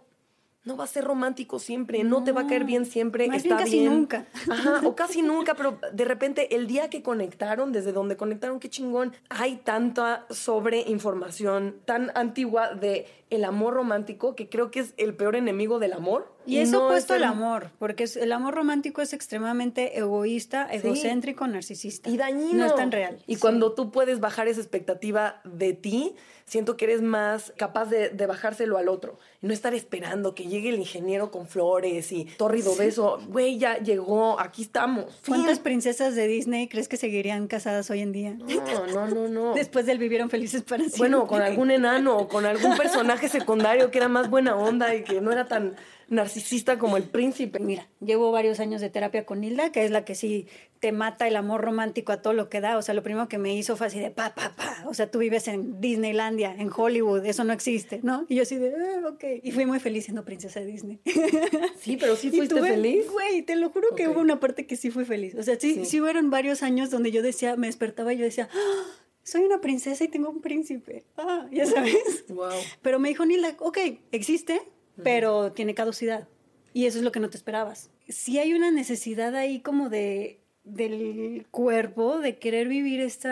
[0.64, 3.58] no va a ser romántico siempre, no, te va a caer bien siempre, está bien.
[3.58, 4.26] Casi nunca.
[4.50, 8.70] Ajá, o casi nunca, pero de repente el día que conectaron, desde donde conectaron, qué
[8.70, 15.16] chingón, hay tanta sobreinformación tan antigua de el amor romántico que creo que es el
[15.16, 16.32] peor enemigo del amor.
[16.46, 22.10] Y, es opuesto al amor, porque el amor romántico es extremadamente egoísta, egocéntrico, narcisista.
[22.10, 22.60] Y dañino.
[22.60, 23.20] No es tan real.
[23.28, 26.16] Y cuando tú puedes bajar esa expectativa de ti,
[26.52, 29.20] siento que eres más capaz de, bajárselo al otro.
[29.42, 33.20] Y no estar esperando que llegue el ingeniero con flores y tórrido beso.
[33.30, 35.22] Güey, ya llegó, aquí estamos.
[35.26, 38.34] ¿Cuántas princesas de Disney crees que seguirían casadas hoy en día?
[38.34, 39.54] No, no, no, no.
[39.56, 40.98] Después del vivieron felices para siempre.
[40.98, 45.04] Bueno, con algún enano o con algún personaje secundario que era más buena onda y
[45.04, 45.76] que no era tan
[46.12, 47.60] narcisista como el príncipe.
[47.60, 50.46] Mira, llevo varios años de terapia con Hilda, que es la que sí
[50.82, 52.78] te mata el amor romántico a todo lo que da.
[52.78, 54.84] O sea, lo primero que me hizo fue así de pa, pa, pa.
[54.88, 58.26] O sea, tú vives en Disneylandia, en Hollywood, eso no existe, ¿no?
[58.28, 59.24] Y yo así de, ah, ok.
[59.42, 61.00] Y fui muy feliz siendo princesa de Disney.
[61.80, 63.10] Sí, pero sí fuiste feliz.
[63.10, 65.34] Güey, te lo juro que hubo una parte que sí fui feliz.
[65.36, 68.50] O sea, sí, sí, fueron varios años donde yo decía, me despertaba y yo decía,
[68.54, 69.02] ¡Ah!
[69.24, 71.04] Soy una princesa y tengo un príncipe.
[71.18, 72.26] Ah, ya sabes.
[72.30, 72.52] Wow.
[72.82, 73.78] Pero me dijo Nila, ok,
[74.12, 74.62] existe,
[75.04, 76.28] pero tiene caducidad.
[76.74, 77.90] Y eso es lo que no te esperabas.
[78.08, 83.30] Si hay una necesidad ahí como de del cuerpo de querer vivir este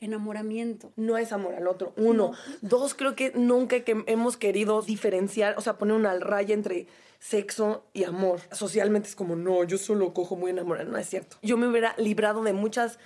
[0.00, 0.92] enamoramiento.
[0.96, 1.92] No es amor al otro.
[1.96, 2.32] Uno.
[2.60, 6.86] Dos, creo que nunca que hemos querido diferenciar, o sea, poner una raya entre
[7.18, 8.40] sexo y amor.
[8.50, 10.88] Socialmente es como, no, yo solo cojo muy enamorada.
[10.88, 11.36] No es cierto.
[11.42, 12.98] Yo me hubiera librado de muchas,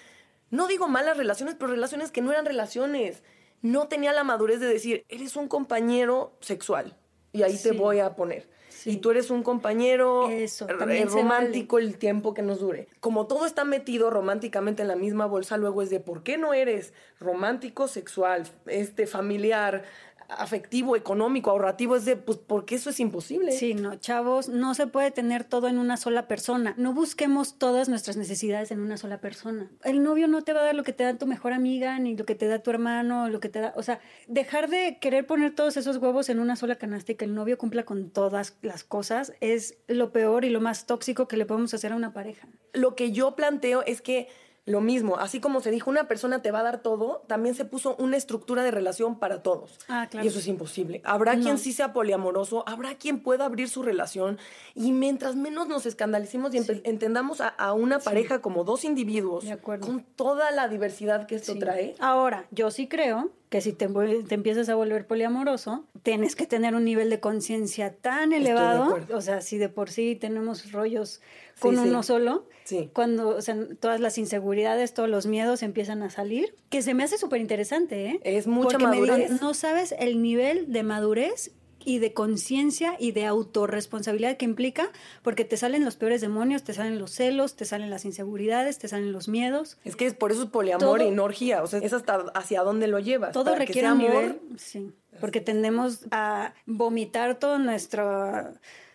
[0.50, 3.22] no digo malas relaciones, pero relaciones que no eran relaciones.
[3.62, 6.96] No tenía la madurez de decir, eres un compañero sexual
[7.32, 8.48] y ahí te voy a poner.
[8.84, 12.88] Y tú eres un compañero Eso, romántico el tiempo que nos dure.
[13.00, 16.54] Como todo está metido románticamente en la misma bolsa, luego es de por qué no
[16.54, 19.82] eres romántico, sexual, este familiar,
[20.28, 23.52] afectivo, económico, ahorrativo, es de, pues, porque eso es imposible.
[23.52, 26.74] Sí, no, chavos, no se puede tener todo en una sola persona.
[26.76, 29.70] No busquemos todas nuestras necesidades en una sola persona.
[29.84, 32.16] El novio no te va a dar lo que te da tu mejor amiga, ni
[32.16, 35.26] lo que te da tu hermano, lo que te da, o sea, dejar de querer
[35.26, 38.56] poner todos esos huevos en una sola canasta y que el novio cumpla con todas
[38.62, 42.12] las cosas es lo peor y lo más tóxico que le podemos hacer a una
[42.12, 42.48] pareja.
[42.72, 44.28] Lo que yo planteo es que
[44.66, 47.64] lo mismo, así como se dijo, una persona te va a dar todo, también se
[47.64, 49.78] puso una estructura de relación para todos.
[49.88, 50.24] Ah, claro.
[50.24, 51.00] Y eso es imposible.
[51.04, 54.38] Habrá quien sí sea poliamoroso, habrá quien pueda abrir su relación
[54.74, 60.50] y mientras menos nos escandalicemos y entendamos a, una pareja como dos individuos, con toda
[60.50, 61.94] la diversidad que esto trae.
[62.00, 66.74] Ahora, yo sí creo que si te, te, empiezas a volver poliamoroso, tienes que tener
[66.74, 71.22] un nivel de conciencia tan elevado, o sea, si de por sí tenemos rollos
[71.58, 72.46] con uno solo,
[72.92, 77.02] cuando o sea, todas las inseguridades, todos los miedos empiezan a salir, que se me
[77.02, 78.20] hace súper interesante, ¿eh?
[78.24, 79.40] Es mucha madurez.
[79.40, 81.52] no sabes el nivel de madurez
[81.86, 84.90] y de conciencia y de autorresponsabilidad que implica,
[85.22, 88.88] porque te salen los peores demonios, te salen los celos, te salen las inseguridades, te
[88.88, 89.78] salen los miedos.
[89.84, 92.88] Es que es por eso es poliamor y energía, o sea, es hasta hacia dónde
[92.88, 93.32] lo llevas.
[93.32, 97.60] Todo requiere amor, sí, porque tendemos a vomitar todas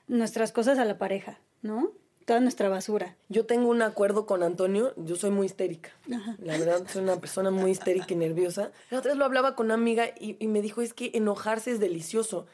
[0.08, 1.94] nuestras cosas a la pareja, ¿no?
[2.26, 3.16] toda nuestra basura.
[3.30, 5.90] Yo tengo un acuerdo con Antonio, yo soy muy histérica.
[6.08, 8.72] La verdad, soy una persona muy histérica y nerviosa.
[8.90, 11.72] La otra vez lo hablaba con una amiga y, y me dijo, es que enojarse
[11.72, 12.46] es delicioso.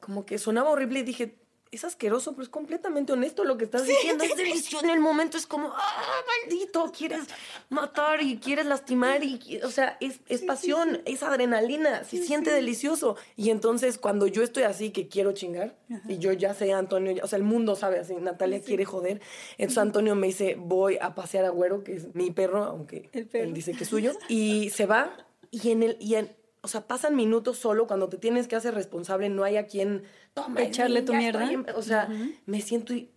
[0.00, 1.36] Como que sonaba horrible y dije,
[1.72, 4.24] es asqueroso, pero es completamente honesto lo que estás diciendo.
[4.24, 4.84] Es delicioso.
[4.84, 7.24] En el momento es como, ah, maldito, quieres
[7.68, 9.24] matar y quieres lastimar.
[9.24, 13.16] y O sea, es, es pasión, es adrenalina, se siente delicioso.
[13.36, 15.76] Y entonces, cuando yo estoy así, que quiero chingar,
[16.08, 19.20] y yo ya sé, Antonio, o sea, el mundo sabe así, Natalia quiere joder.
[19.58, 23.52] Entonces, Antonio me dice, voy a pasear a Güero, que es mi perro, aunque él
[23.52, 25.16] dice que es suyo, y se va.
[25.50, 25.96] Y en el.
[26.00, 26.35] Y en,
[26.66, 30.02] o sea, pasan minutos solo cuando te tienes que hacer responsable, no hay a quien
[30.34, 31.48] toma, echarle tu mierda.
[31.76, 32.08] o sea,
[32.44, 33.08] me siento y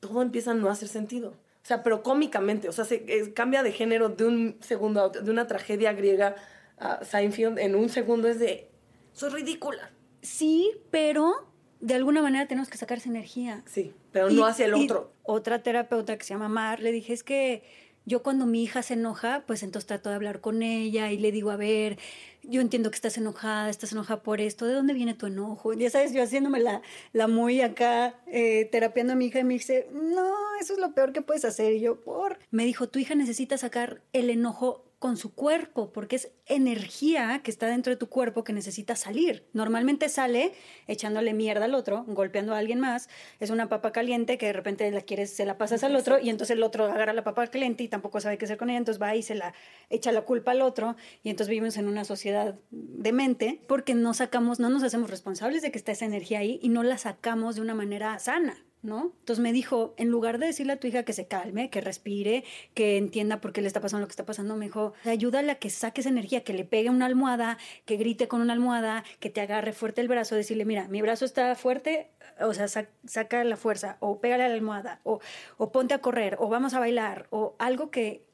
[0.00, 1.28] todo empieza a no hacer sentido.
[1.62, 5.22] O sea, pero cómicamente, o sea, se cambia de género de un segundo a otro,
[5.22, 6.34] de una tragedia griega
[6.76, 8.68] a Seinfeld en un segundo es de,
[9.12, 9.92] soy ridícula.
[10.20, 11.46] Sí, pero
[11.78, 13.62] de alguna manera tenemos que sacar esa energía.
[13.66, 15.12] Sí, pero no hacia el otro.
[15.22, 17.62] Otra terapeuta que se llama Mar le dije, es que
[18.08, 21.30] yo cuando mi hija se enoja, pues entonces trato de hablar con ella y le
[21.30, 21.98] digo, a ver,
[22.42, 25.74] yo entiendo que estás enojada, estás enojada por esto, ¿de dónde viene tu enojo?
[25.74, 26.80] Ya sabes, yo haciéndome la,
[27.12, 30.92] la muy acá, eh, terapiando a mi hija y me dice, no, eso es lo
[30.92, 31.74] peor que puedes hacer.
[31.74, 32.38] Y yo, por...
[32.50, 37.50] Me dijo, tu hija necesita sacar el enojo con su cuerpo, porque es energía que
[37.50, 39.46] está dentro de tu cuerpo que necesita salir.
[39.52, 40.52] Normalmente sale
[40.88, 43.08] echándole mierda al otro, golpeando a alguien más.
[43.38, 46.30] Es una papa caliente que de repente la quieres, se la pasas al otro y
[46.30, 49.00] entonces el otro agarra la papa caliente y tampoco sabe qué hacer con ella, entonces
[49.00, 49.54] va y se la
[49.88, 54.58] echa la culpa al otro y entonces vivimos en una sociedad demente porque no sacamos,
[54.58, 57.62] no nos hacemos responsables de que está esa energía ahí y no la sacamos de
[57.62, 58.56] una manera sana.
[58.82, 59.12] ¿No?
[59.20, 62.44] Entonces me dijo, en lugar de decirle a tu hija que se calme, que respire,
[62.74, 65.54] que entienda por qué le está pasando lo que está pasando, me dijo, ayúdale a
[65.56, 69.30] que saque esa energía, que le pegue una almohada, que grite con una almohada, que
[69.30, 72.10] te agarre fuerte el brazo, decirle, mira, mi brazo está fuerte,
[72.40, 75.20] o sea, saca la fuerza, o pégale a la almohada, o,
[75.56, 78.27] o ponte a correr, o vamos a bailar, o algo que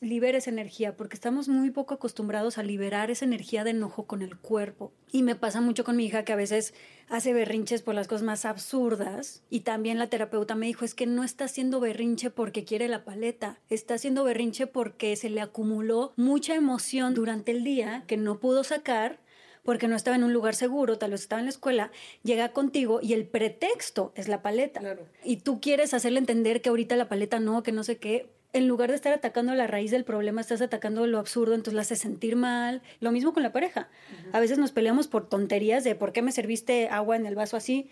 [0.00, 4.22] libere esa energía, porque estamos muy poco acostumbrados a liberar esa energía de enojo con
[4.22, 4.92] el cuerpo.
[5.10, 6.74] Y me pasa mucho con mi hija que a veces
[7.08, 9.42] hace berrinches por las cosas más absurdas.
[9.50, 13.04] Y también la terapeuta me dijo, es que no está haciendo berrinche porque quiere la
[13.04, 18.38] paleta, está haciendo berrinche porque se le acumuló mucha emoción durante el día que no
[18.38, 19.18] pudo sacar
[19.62, 21.90] porque no estaba en un lugar seguro, tal vez estaba en la escuela,
[22.22, 24.80] llega contigo y el pretexto es la paleta.
[25.22, 28.68] Y tú quieres hacerle entender que ahorita la paleta no, que no sé qué, en
[28.68, 31.96] lugar de estar atacando la raíz del problema, estás atacando lo absurdo, entonces la hace
[31.96, 32.82] sentir mal.
[33.00, 33.88] Lo mismo con la pareja.
[34.32, 37.56] A veces nos peleamos por tonterías de por qué me serviste agua en el vaso
[37.56, 37.90] así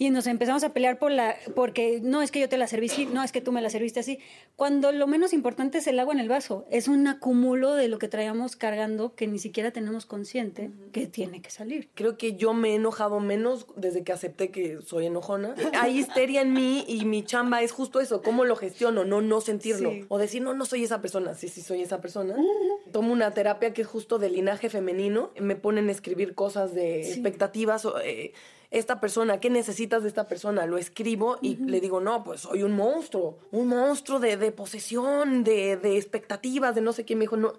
[0.00, 2.86] y nos empezamos a pelear por la, porque no es que yo te la serví
[2.86, 4.18] así, no es que tú me la serviste así,
[4.56, 7.98] cuando lo menos importante es el agua en el vaso, es un acumulo de lo
[7.98, 11.90] que traíamos cargando que ni siquiera tenemos consciente que tiene que salir.
[11.92, 15.54] Creo que yo me he enojado menos desde que acepté que soy enojona.
[15.78, 19.42] Hay histeria en mí y mi chamba es justo eso, cómo lo gestiono, no no
[19.42, 19.92] sentirlo.
[20.08, 22.36] O decir no no soy esa persona, sí sí soy esa persona.
[22.90, 27.06] Tomo una terapia que es justo de linaje femenino, me ponen a escribir cosas de
[27.06, 28.32] expectativas eh,
[28.70, 30.66] esta persona, ¿qué necesitas de esta persona?
[30.66, 35.42] Lo escribo y le digo, no, pues soy un monstruo, un monstruo de, de posesión,
[35.42, 37.16] de, de, expectativas, de no sé qué.
[37.16, 37.54] Me dijo, no,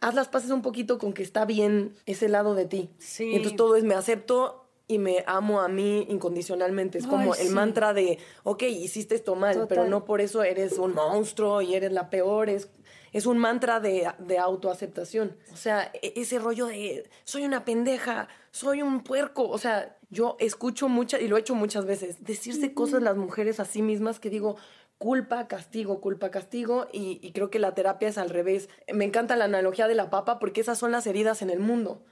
[0.00, 2.90] haz las paces un poquito con que está bien ese lado de ti.
[2.98, 3.30] Sí.
[3.34, 6.98] entonces todo es, me acepto y me amo a mí incondicionalmente.
[6.98, 10.94] Es como el mantra de, ok, hiciste esto mal, pero no por eso eres un
[10.94, 12.48] monstruo y eres la peor.
[12.48, 12.70] Es,
[13.12, 15.36] es un mantra de, de autoaceptación.
[15.52, 19.48] O sea, e, ese rollo de, soy una pendeja, soy un puerco.
[19.48, 23.60] O sea, yo escucho muchas, y lo he hecho muchas veces, decirse cosas las mujeres
[23.60, 24.56] a sí mismas que digo,
[24.98, 28.68] culpa, castigo, culpa, castigo, y, creo que la terapia es al revés.
[28.92, 32.02] Me encanta la analogía de la papa porque esas son las heridas en el mundo.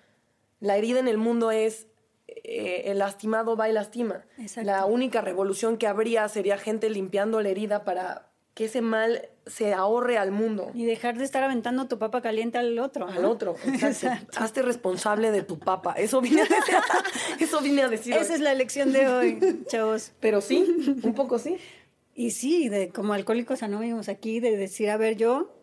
[0.60, 1.88] La herida en el mundo es
[2.28, 4.24] eh, el lastimado va y lastima.
[4.62, 9.74] La única revolución que habría sería gente limpiando la herida para que ese mal se
[9.74, 10.70] ahorre al mundo.
[10.72, 13.06] Y dejar de estar aventando tu papa caliente al otro.
[13.06, 14.38] Al otro, exacto.
[14.40, 15.92] Hazte responsable de tu papa.
[15.92, 16.74] Eso vine a decir.
[17.38, 20.12] Eso vine a decir Esa es la lección de hoy, chavos.
[20.20, 21.58] Pero sí, un poco sí.
[22.14, 25.54] Y sí, de, como alcohólicos anónimos aquí, de decir, a ver, yo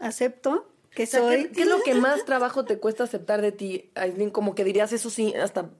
[0.00, 1.48] acepto que soy...
[1.54, 3.90] ¿qué, es lo que más trabajo te cuesta aceptar de ti?
[4.32, 5.70] Como que dirías, eso sí, hasta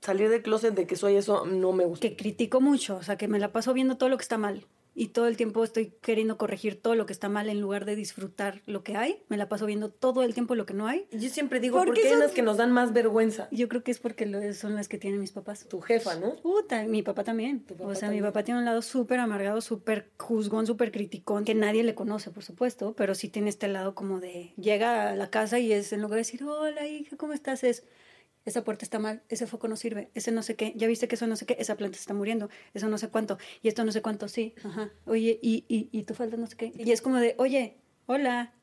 [0.00, 2.08] salir del closet de que soy eso no me gusta.
[2.08, 4.66] Que critico mucho, o sea, que me la paso viendo todo lo que está mal
[4.98, 7.94] y todo el tiempo estoy queriendo corregir todo lo que está mal en lugar de
[7.94, 9.22] disfrutar lo que hay.
[9.28, 11.06] Me la paso viendo todo el tiempo lo que no hay.
[11.12, 13.46] Yo siempre digo, ¿por qué hay las que nos dan más vergüenza?
[13.50, 15.66] Yo creo que es porque lo- son las que tienen mis papás.
[15.68, 16.36] Tu jefa, ¿no?
[16.36, 17.60] Puta, mi papá también.
[17.60, 18.22] papá o sea, también.
[18.22, 22.30] mi papá tiene un lado súper amargado, súper juzgón, súper criticón, que nadie le conoce,
[22.30, 25.92] por supuesto, pero sí tiene este lado como de llega a la casa y es
[25.92, 27.64] en lugar de decir, hola hija, ¿cómo estás?
[27.64, 27.84] Es,
[28.46, 31.16] esa puerta está mal, ese foco no sirve, ese no sé qué, ya viste que
[31.16, 33.84] eso no sé qué, esa planta se está muriendo, eso no sé cuánto, y esto
[33.84, 36.72] no sé cuánto, sí, ajá, oye, y, y, y tú falta no sé qué.
[36.74, 37.76] Y es como de, oye,
[38.06, 38.54] hola,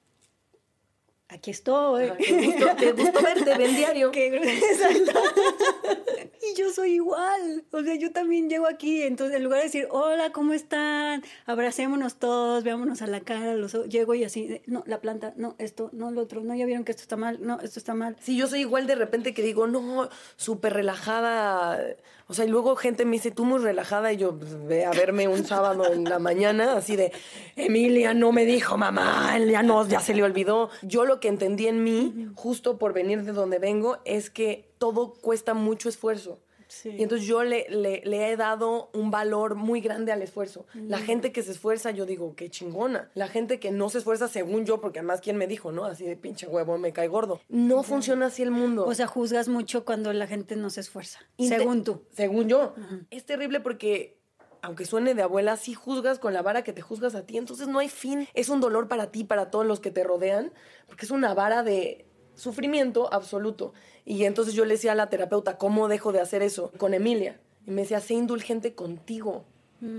[1.28, 2.06] aquí estoy.
[2.06, 4.12] Ajá, Qué gusto, qué gusto verte, ven diario.
[4.14, 5.20] Qué Exacto.
[6.52, 7.64] y yo soy igual.
[7.72, 9.04] O sea, yo también llego aquí.
[9.04, 11.24] Entonces, en lugar de decir, hola, ¿cómo están?
[11.46, 13.56] Abracémonos todos, veámonos a la cara.
[13.56, 16.42] Los ojos", llego y así, de, no, la planta, no, esto, no, lo otro.
[16.42, 17.40] No, ya vieron que esto está mal.
[17.42, 18.18] No, esto está mal.
[18.20, 21.80] Sí, yo soy igual de repente que digo, no, súper relajada.
[22.28, 24.92] O sea, y luego gente me dice, tú muy relajada, y yo, pues, ve a
[24.92, 27.12] verme un sábado en la mañana, así de,
[27.56, 30.70] Emilia no me dijo, mamá, ya no, ya se le olvidó.
[30.82, 35.14] Yo lo que entendí en mí, justo por venir de donde vengo, es que todo
[35.14, 36.40] cuesta mucho esfuerzo.
[36.68, 36.90] Sí.
[36.90, 40.66] Y entonces yo le, le, le he dado un valor muy grande al esfuerzo.
[40.74, 43.10] La gente que se esfuerza, yo digo, qué chingona.
[43.14, 45.86] La gente que no se esfuerza, según yo, porque además, ¿quién me dijo, no?
[45.86, 47.42] Así de pinche huevo, me cae gordo.
[47.50, 48.86] No funciona así el mundo.
[48.86, 51.20] O sea, juzgas mucho cuando la gente no se esfuerza.
[51.38, 52.04] Inte- según tú.
[52.12, 52.74] Según yo.
[53.10, 54.18] Es terrible porque,
[54.62, 57.38] aunque suene de abuela, sí juzgas con la vara que te juzgas a ti.
[57.38, 58.28] Entonces no hay fin.
[58.34, 60.54] Es un dolor para ti, para todos los que te rodean,
[60.88, 62.06] porque es una vara de
[62.36, 63.74] sufrimiento absoluto.
[64.06, 66.72] Y entonces yo le decía a la terapeuta, ¿cómo dejo de hacer eso?
[66.78, 67.40] Con Emilia.
[67.66, 69.46] Y me decía, sé indulgente contigo.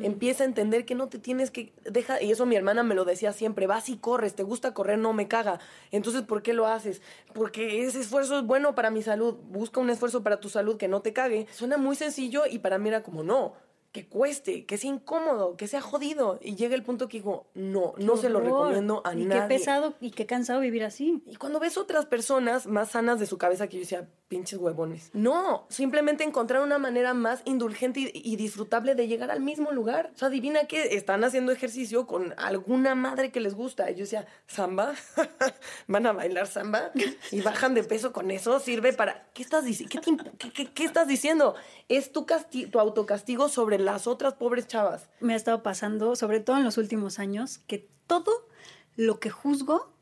[0.03, 3.05] Empieza a entender que no te tienes que deja y eso mi hermana me lo
[3.05, 5.61] decía siempre, vas y corres, te gusta correr, no me caga.
[5.91, 7.03] Entonces, ¿por qué lo haces?
[7.35, 9.35] Porque ese esfuerzo es bueno para mi salud.
[9.51, 11.47] Busca un esfuerzo para tu salud que no te cague.
[11.53, 13.57] Suena muy sencillo y para mí era como no,
[13.95, 17.95] que cueste, que sea incómodo, que sea jodido y llega el punto que digo, no,
[17.97, 19.43] no se lo recomiendo a y nadie.
[19.43, 21.23] qué pesado y qué cansado vivir así.
[21.27, 25.11] Y cuando ves otras personas más sanas de su cabeza que yo decía, pinches huevones.
[25.13, 30.11] No, simplemente encontrar una manera más indulgente y, y disfrutable de llegar al mismo lugar.
[30.15, 33.91] O sea, adivina que están haciendo ejercicio con alguna madre que les gusta.
[33.91, 34.95] Y yo decía, ¿samba?
[35.87, 36.91] ¿Van a bailar samba?
[37.31, 38.59] Y bajan de peso con eso.
[38.61, 39.29] Sirve para...
[39.35, 41.55] ¿Qué estás, qué te qué- qué- qué estás diciendo?
[41.89, 45.09] Es tu, casti- tu autocastigo sobre las otras pobres chavas.
[45.21, 48.49] me ha estado pasando, sobre todo en los últimos años, que todo
[48.97, 49.93] lo que juzgo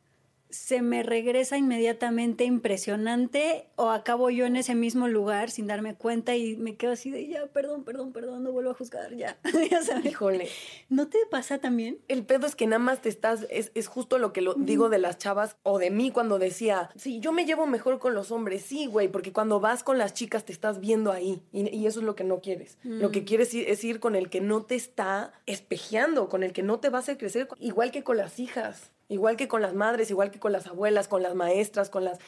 [0.53, 6.37] se me regresa inmediatamente impresionante o acabo yo en ese mismo lugar sin darme cuenta
[6.37, 9.39] y me quedo así de ya, perdón, perdón, perdón, no vuelvo a juzgar, ya.
[9.71, 10.05] ya sabes.
[10.07, 10.49] Híjole.
[10.91, 11.99] ¿No te pasa también?
[12.09, 14.89] El pedo es que nada más te estás, es, es justo lo que lo digo
[14.91, 18.31] de las chavas o de mí cuando decía, sí, yo me llevo mejor con los
[18.31, 21.87] hombres, sí, güey, porque cuando vas con las chicas te estás viendo ahí y, y
[21.87, 22.77] eso es lo que no quieres.
[22.85, 26.53] Lo que quieres i- es ir con el que no te está espejeando, con el
[26.53, 28.91] que no te va a hacer crecer, igual que con las hijas.
[29.13, 32.19] Igual que con las madres, igual que con las abuelas, con las maestras, con las...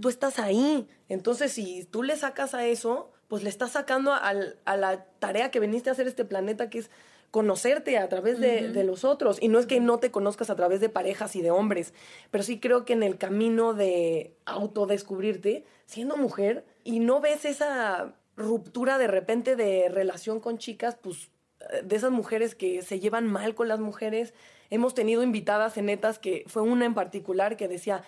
[0.00, 0.86] Tú estás ahí.
[1.08, 5.60] Entonces, si tú le sacas a eso, pues le estás sacando a la tarea que
[5.60, 6.90] veniste a hacer este planeta, que es
[7.30, 9.38] conocerte a través de, de los otros.
[9.40, 11.92] Y no es que no te conozcas a través de parejas y de hombres,
[12.30, 18.14] pero sí creo que en el camino de autodescubrirte, siendo mujer, y no ves esa
[18.36, 21.30] ruptura de repente de relación con chicas, pues
[21.60, 24.32] eh, de esas mujeres que se llevan mal con las mujeres.
[24.70, 28.04] Hemos tenido invitadas en netas que fue una en particular que decía,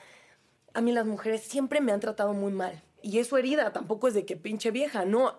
[0.74, 2.82] a mí las mujeres siempre me han tratado muy mal.
[3.02, 5.34] Y eso herida, tampoco es de que pinche vieja, no.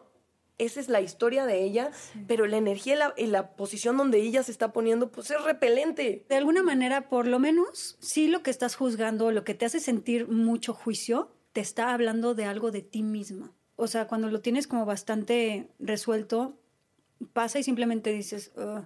[0.58, 1.92] Esa es la historia de ella,
[2.28, 5.44] pero la energía y la, y la posición donde ella se está poniendo, pues es
[5.44, 6.26] repelente.
[6.30, 9.80] De alguna manera, por lo menos, sí lo que estás juzgando, lo que te hace
[9.80, 13.52] sentir mucho juicio, te está hablando de algo de ti misma.
[13.76, 16.60] O sea, cuando lo tienes como bastante resuelto,
[17.34, 18.86] pasa y simplemente dices, "Ugh,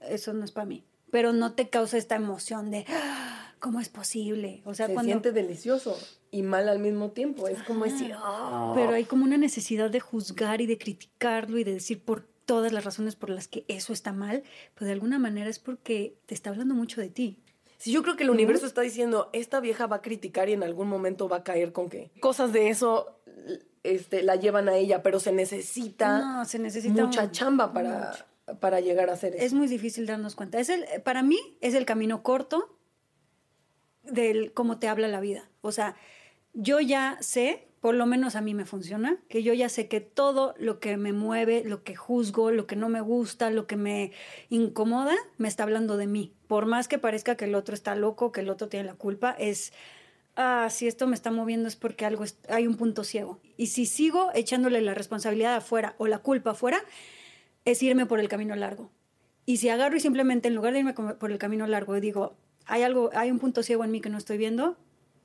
[0.00, 0.84] eso no es para mí.
[1.14, 4.62] Pero no te causa esta emoción de, "Ah, ¿cómo es posible?
[4.64, 5.10] O sea, se cuando...
[5.10, 5.96] siente delicioso
[6.32, 7.46] y mal al mismo tiempo.
[7.46, 8.72] Es como decir, "Ah".
[8.74, 12.72] Pero hay como una necesidad de juzgar y de criticarlo y de decir por todas
[12.72, 14.42] las razones por las que eso está mal,
[14.74, 17.38] pero de alguna manera es porque te está hablando mucho de ti.
[17.78, 20.64] Si yo creo que el universo está diciendo, esta vieja va a criticar y en
[20.64, 23.20] algún momento va a caer con que cosas de eso
[23.84, 28.26] este, la llevan a ella, pero se necesita, No, se necesita mucha un- chamba para,
[28.60, 29.44] para llegar a hacer eso.
[29.44, 30.58] Es muy difícil darnos cuenta.
[30.58, 32.76] Es el, para mí es el camino corto
[34.02, 35.48] del cómo te habla la vida.
[35.62, 35.96] O sea,
[36.52, 40.00] yo ya sé, por lo menos a mí me funciona, que yo ya sé que
[40.00, 43.76] todo lo que me mueve, lo que juzgo, lo que no me gusta, lo que
[43.76, 44.12] me
[44.50, 46.34] incomoda, me está hablando de mí.
[46.46, 49.34] Por más que parezca que el otro está loco, que el otro tiene la culpa,
[49.38, 49.72] es,
[50.36, 53.40] ah, si esto me está moviendo es porque algo hay un punto ciego.
[53.56, 56.84] Y si sigo echándole la responsabilidad afuera o la culpa afuera,
[57.64, 58.90] es irme por el camino largo.
[59.46, 62.36] Y si agarro y simplemente en lugar de irme por el camino largo digo,
[62.66, 64.76] hay algo, hay un punto ciego en mí que no estoy viendo,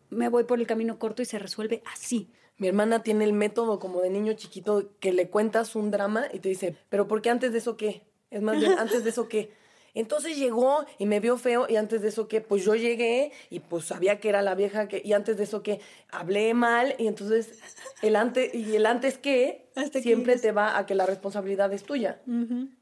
[0.09, 2.29] me voy por el camino corto y se resuelve así.
[2.57, 6.39] Mi hermana tiene el método como de niño chiquito que le cuentas un drama y
[6.39, 8.03] te dice, pero ¿por qué antes de eso qué?
[8.29, 9.51] Es más bien, antes de eso qué.
[9.93, 13.59] Entonces llegó y me vio feo y antes de eso que pues yo llegué y
[13.59, 15.79] pues sabía que era la vieja que y antes de eso que
[16.09, 17.59] hablé mal y entonces
[18.01, 19.69] el antes y el antes que
[20.01, 22.21] siempre te va a que la responsabilidad es tuya.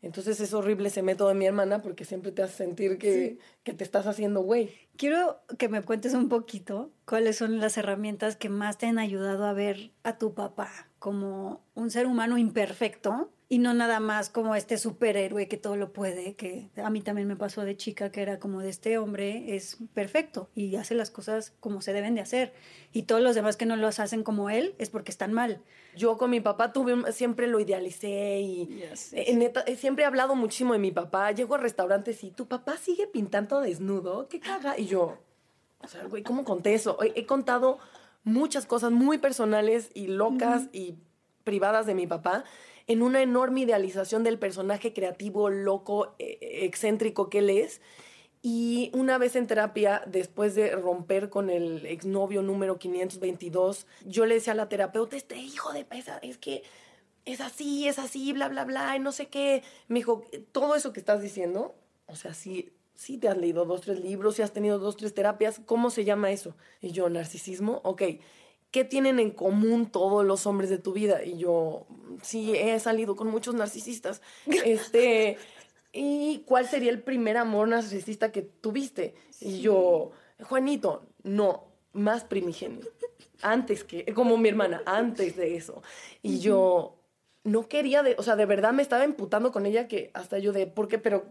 [0.01, 3.73] Entonces es horrible ese método de mi hermana porque siempre te hace sentir que, que
[3.73, 4.69] te estás haciendo güey.
[4.97, 9.45] Quiero que me cuentes un poquito cuáles son las herramientas que más te han ayudado
[9.45, 14.55] a ver a tu papá como un ser humano imperfecto y no nada más como
[14.55, 18.21] este superhéroe que todo lo puede, que a mí también me pasó de chica, que
[18.21, 22.21] era como de este hombre es perfecto y hace las cosas como se deben de
[22.21, 22.53] hacer.
[22.91, 25.61] Y todos los demás que no los hacen como él es porque están mal.
[25.95, 28.83] Yo con mi papá tuve, siempre lo idealicé y
[29.13, 31.31] eh, siempre he hablado muchísimo de mi papá.
[31.31, 34.77] Llego a restaurantes y tu papá sigue pintando desnudo, qué caga.
[34.77, 35.19] Y yo,
[35.79, 36.97] o sea, güey, ¿cómo conté eso?
[37.01, 37.79] He, contado
[38.25, 40.95] muchas cosas muy personales y locas y
[41.45, 42.43] privadas de mi papá
[42.87, 47.81] en una enorme idealización del personaje creativo, loco, e, excéntrico que él es.
[48.41, 54.35] Y una vez en terapia, después de romper con el exnovio número 522, yo le
[54.35, 56.63] decía a la terapeuta, este hijo de pesa, es que
[57.25, 59.63] es así, es así, bla, bla, bla, y no sé qué.
[59.89, 60.23] Me dijo,
[60.53, 61.75] todo eso que estás diciendo,
[62.05, 65.13] o sea, sí, sí te has leído dos, tres libros, sí has tenido dos, tres
[65.13, 66.55] terapias, ¿cómo se llama eso?
[66.79, 68.03] Y yo, narcisismo, ok.
[68.71, 71.23] ¿Qué tienen en común todos los hombres de tu vida?
[71.23, 71.85] Y yo,
[72.21, 74.21] sí, he salido con muchos narcisistas.
[74.65, 75.37] Este,
[75.93, 79.15] ¿y cuál sería el primer amor narcisista que tuviste?
[79.39, 80.11] Y yo,
[80.43, 82.85] Juanito, no, más primigenio.
[83.41, 85.81] Antes que, como mi hermana, antes de eso.
[86.21, 86.96] Y yo,
[87.47, 90.51] no quería, de, o sea, de verdad me estaba imputando con ella que hasta yo
[90.51, 90.99] de, ¿por qué?
[90.99, 91.27] Pero,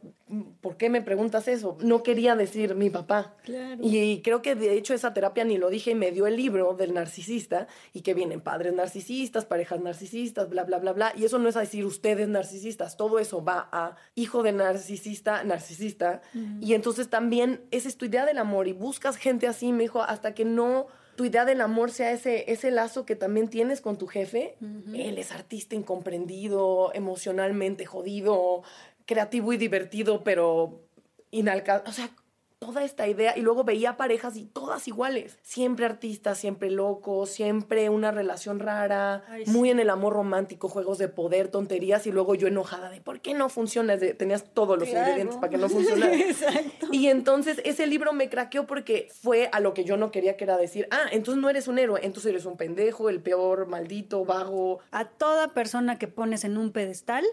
[0.62, 1.76] ¿por qué me preguntas eso?
[1.82, 3.34] No quería decir mi papá.
[3.42, 3.82] Claro.
[3.82, 6.72] Y creo que de hecho esa terapia ni lo dije y me dio el libro
[6.72, 11.12] del narcisista y que vienen padres narcisistas, parejas narcisistas, bla, bla, bla, bla.
[11.14, 15.44] Y eso no es a decir ustedes narcisistas, todo eso va a hijo de narcisista,
[15.44, 16.22] narcisista.
[16.62, 20.00] Y entonces también esa es tu idea del amor y buscas gente así, me dijo,
[20.00, 20.86] hasta que no
[21.16, 24.56] tu idea del amor sea ese, ese lazo que también tienes con tu jefe.
[24.94, 28.62] Él es artista incomprendido, emocionalmente jodido,
[29.06, 30.82] creativo y divertido, pero
[31.30, 31.90] inalcanzable.
[31.90, 32.10] O sea,
[32.58, 35.38] toda esta idea y luego veía parejas y todas iguales.
[35.42, 41.08] Siempre artistas, siempre locos, siempre una relación rara, muy en el amor romántico, juegos de
[41.08, 43.98] poder, tonterías y luego yo enojada de ¿por qué no funciona?
[43.98, 46.16] tenías todos los ingredientes para que no funcionara.
[46.92, 50.44] y entonces ese libro me craqueó porque fue a lo que yo no quería que
[50.44, 54.24] era decir, ah, entonces no eres un héroe, entonces eres un pendejo, el peor, maldito,
[54.24, 54.80] vago.
[54.92, 57.24] A toda persona que pones en un pedestal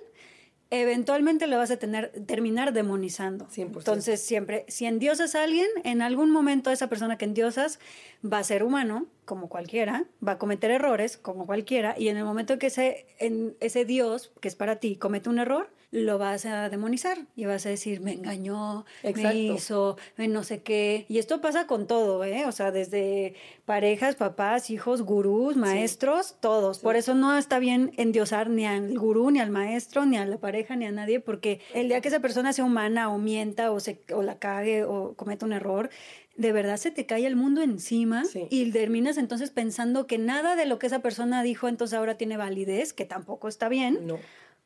[0.81, 3.47] eventualmente lo vas a tener, terminar demonizando.
[3.55, 7.79] Entonces, siempre, si endiosas a alguien, en algún momento esa persona que endiosas
[8.25, 12.25] va a ser humano, como cualquiera, va a cometer errores, como cualquiera, y en el
[12.25, 16.47] momento que ese, en, ese Dios, que es para ti, comete un error, lo vas
[16.47, 21.05] a demonizar y vas a decir, me engañó, me hizo, no sé qué.
[21.07, 22.47] Y esto pasa con todo, ¿eh?
[22.47, 23.35] O sea, desde
[23.65, 26.79] parejas, papás, hijos, gurús, maestros, todos.
[26.79, 30.37] Por eso no está bien endiosar ni al gurú, ni al maestro, ni a la
[30.37, 33.79] pareja, ni a nadie, porque el día que esa persona sea humana o mienta o,
[33.79, 35.91] se, o la cague o cometa un error,
[36.35, 40.65] de verdad se te cae el mundo encima y terminas entonces pensando que nada de
[40.65, 44.07] lo que esa persona dijo entonces ahora tiene validez, que tampoco está bien.
[44.07, 44.17] No.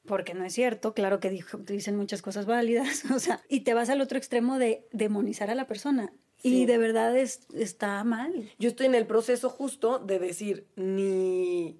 [0.08, 3.74] Porque no es cierto, claro que dijo, dicen muchas cosas válidas, o sea, y te
[3.74, 6.12] vas al otro extremo de demonizar a la persona.
[6.44, 8.50] Y de verdad es, está mal.
[8.58, 11.80] Yo estoy en el proceso justo de decir, ni,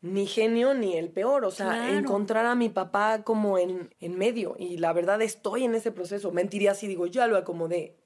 [0.00, 4.56] ni genio ni el peor, o sea, encontrar a mi papá como en, en medio.
[4.58, 6.32] Y la verdad estoy en ese proceso.
[6.32, 8.00] Mentiría si digo, ya lo acomodé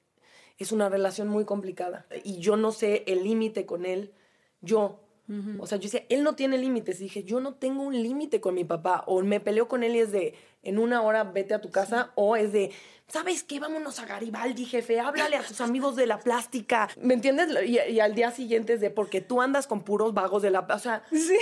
[0.57, 4.13] es una relación muy complicada y yo no sé el límite con él,
[4.61, 5.01] yo.
[5.57, 6.99] O sea, yo decía, él no tiene límites.
[6.99, 9.03] Dije, yo no tengo un límite con mi papá.
[9.07, 12.11] O me peleo con él y es de, en una hora vete a tu casa.
[12.15, 12.71] O es de,
[13.07, 13.59] ¿sabes qué?
[13.59, 14.99] Vámonos a Garibaldi, jefe.
[14.99, 16.89] Háblale a tus amigos de la plástica.
[17.01, 17.49] ¿Me entiendes?
[17.67, 20.59] Y, al día siguiente es de, porque tú andas con puros vagos de la...
[20.59, 21.37] O sea, sí.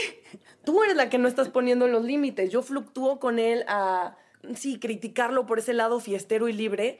[0.63, 2.49] tú eres la que no estás poniendo los límites.
[2.49, 4.15] Yo fluctúo con él a,
[4.55, 6.99] sí, criticarlo por ese lado fiestero y libre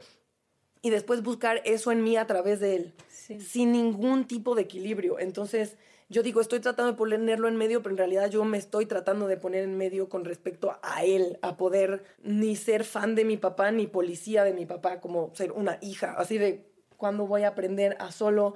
[0.84, 2.94] y después buscar eso en mí a través de él,
[3.40, 5.18] sin ningún tipo de equilibrio.
[5.18, 5.78] Entonces,
[6.14, 9.28] yo digo, estoy tratando de ponerlo en medio, pero en realidad yo me estoy tratando
[9.28, 13.36] de poner en medio con respecto a él, a poder ni ser fan de mi
[13.36, 17.50] papá, ni policía de mi papá, como ser una hija, así de cuando voy a
[17.50, 18.54] aprender a solo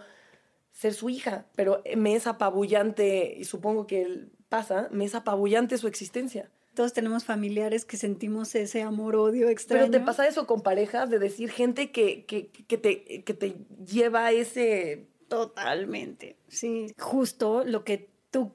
[0.72, 5.78] ser su hija, pero me es apabullante, y supongo que él pasa, me es apabullante
[5.80, 6.52] su existencia.
[6.76, 9.88] todos tenemos familiares que sentimos ese amor-odio extraño.
[9.88, 13.56] Pero te pasa eso con parejas, de decir gente que, que, que, te, que te
[13.84, 15.08] lleva a ese...
[15.28, 16.94] Totalmente, sí.
[16.98, 18.54] Justo lo que tú,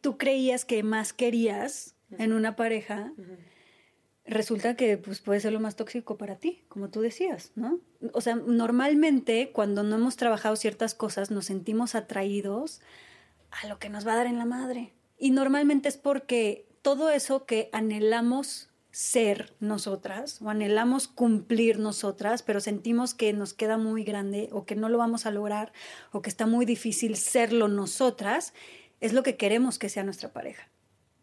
[0.00, 3.12] tú creías que más querías en una pareja,
[4.24, 7.80] resulta que pues, puede ser lo más tóxico para ti, como tú decías, ¿no?
[8.12, 12.80] O sea, normalmente cuando no hemos trabajado ciertas cosas nos sentimos atraídos
[13.50, 14.92] a lo que nos va a dar en la madre.
[15.18, 22.60] Y normalmente es porque todo eso que anhelamos ser nosotras o anhelamos cumplir nosotras, pero
[22.60, 25.72] sentimos que nos queda muy grande o que no lo vamos a lograr
[26.12, 28.52] o que está muy difícil serlo nosotras,
[29.00, 30.68] es lo que queremos que sea nuestra pareja.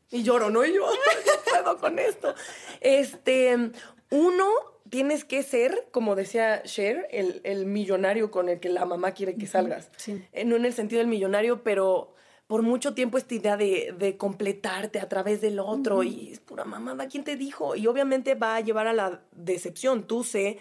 [0.09, 0.65] Y lloro, ¿no?
[0.65, 0.82] Y yo
[1.55, 2.34] no puedo con esto.
[2.80, 3.72] Este,
[4.09, 4.45] uno,
[4.89, 9.36] tienes que ser, como decía Cher, el, el millonario con el que la mamá quiere
[9.36, 9.91] que salgas.
[9.97, 10.24] Sí.
[10.32, 12.15] Eh, No en el sentido del millonario, pero
[12.48, 16.64] por mucho tiempo esta idea de, de completarte a través del otro y es pura
[16.64, 17.76] mamada, ¿quién te dijo?
[17.76, 20.08] Y obviamente va a llevar a la decepción.
[20.08, 20.60] Tú sé,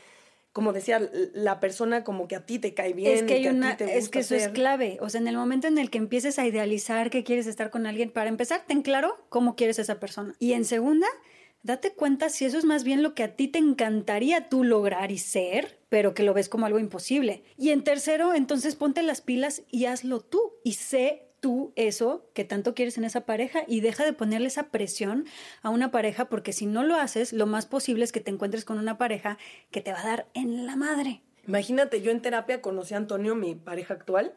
[0.52, 1.00] como decía,
[1.32, 3.12] la persona como que a ti te cae bien.
[3.12, 4.98] Es que, hay a ti una, te es gusta que eso es clave.
[5.00, 7.86] O sea, en el momento en el que empieces a idealizar que quieres estar con
[7.86, 10.34] alguien, para empezar, ten claro cómo quieres a esa persona.
[10.40, 11.06] Y en segunda,
[11.62, 15.12] date cuenta si eso es más bien lo que a ti te encantaría tú lograr
[15.12, 17.44] y ser, pero que lo ves como algo imposible.
[17.56, 22.42] Y en tercero, entonces ponte las pilas y hazlo tú y sé tú eso que
[22.42, 25.26] tanto quieres en esa pareja y deja de ponerle esa presión
[25.62, 28.64] a una pareja porque si no lo haces, lo más posible es que te encuentres
[28.64, 29.38] con una pareja
[29.70, 31.22] que te va a dar en la madre.
[31.46, 34.34] Imagínate, yo en terapia conocí a Antonio, mi pareja actual,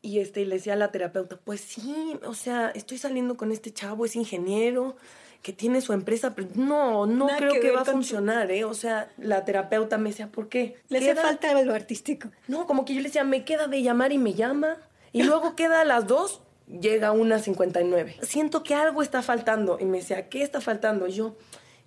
[0.00, 3.52] y este, y le decía a la terapeuta, pues sí, o sea, estoy saliendo con
[3.52, 4.96] este chavo, es ingeniero,
[5.42, 8.64] que tiene su empresa, pero no, no Nada creo que que, va a funcionar, ¿eh?
[8.64, 10.78] O sea, la terapeuta me decía, ¿por qué?
[10.88, 12.30] Le hace falta lo artístico.
[12.48, 14.78] No, como que yo le decía, me queda de llamar y me llama,
[15.12, 18.18] y luego queda a las dos, llega una 59.
[18.22, 21.06] Siento que algo está faltando, y me decía, ¿qué está faltando?
[21.06, 21.36] Y yo,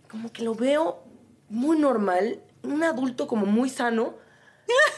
[0.09, 1.03] como que lo veo
[1.49, 4.15] muy normal, un adulto como muy sano,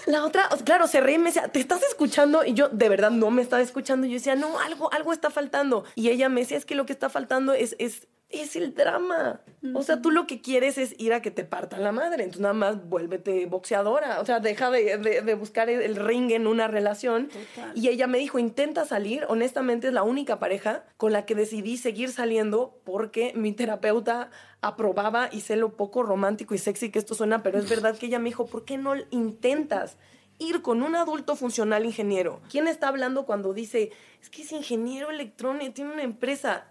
[0.05, 2.43] la otra, claro, se reía y me decía, ¿te estás escuchando?
[2.43, 4.07] Y yo de verdad no me estaba escuchando.
[4.07, 5.85] Yo decía, no, algo, algo está faltando.
[5.95, 9.41] Y ella me decía, es que lo que está faltando es, es, es el drama.
[9.75, 12.23] O sea, tú lo que quieres es ir a que te partan la madre.
[12.23, 14.19] Entonces nada más vuélvete boxeadora.
[14.21, 17.27] O sea, deja de, de- de buscar el, el ring en una relación.
[17.27, 17.71] Total.
[17.77, 19.25] Y ella me dijo, intenta salir.
[19.29, 24.29] Honestamente es la única pareja con la que decidí seguir saliendo porque mi terapeuta
[24.61, 28.05] aprobaba y sé lo poco romántico y sexy que esto suena, pero es verdad que
[28.07, 29.97] ella me dijo, ¿por qué no intentas
[30.37, 32.41] ir con un adulto funcional ingeniero?
[32.49, 36.65] ¿Quién está hablando cuando dice, es que es ingeniero electrónico, tiene una empresa?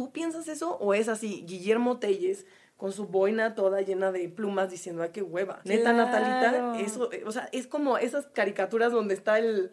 [0.00, 1.44] ¿Tú piensas eso o es así?
[1.46, 2.46] Guillermo Telles
[2.78, 5.60] con su boina toda llena de plumas diciendo, ay, qué hueva.
[5.64, 5.98] Neta, Claro.
[5.98, 9.72] Natalita, eso, eh, o sea, es como esas caricaturas donde está el,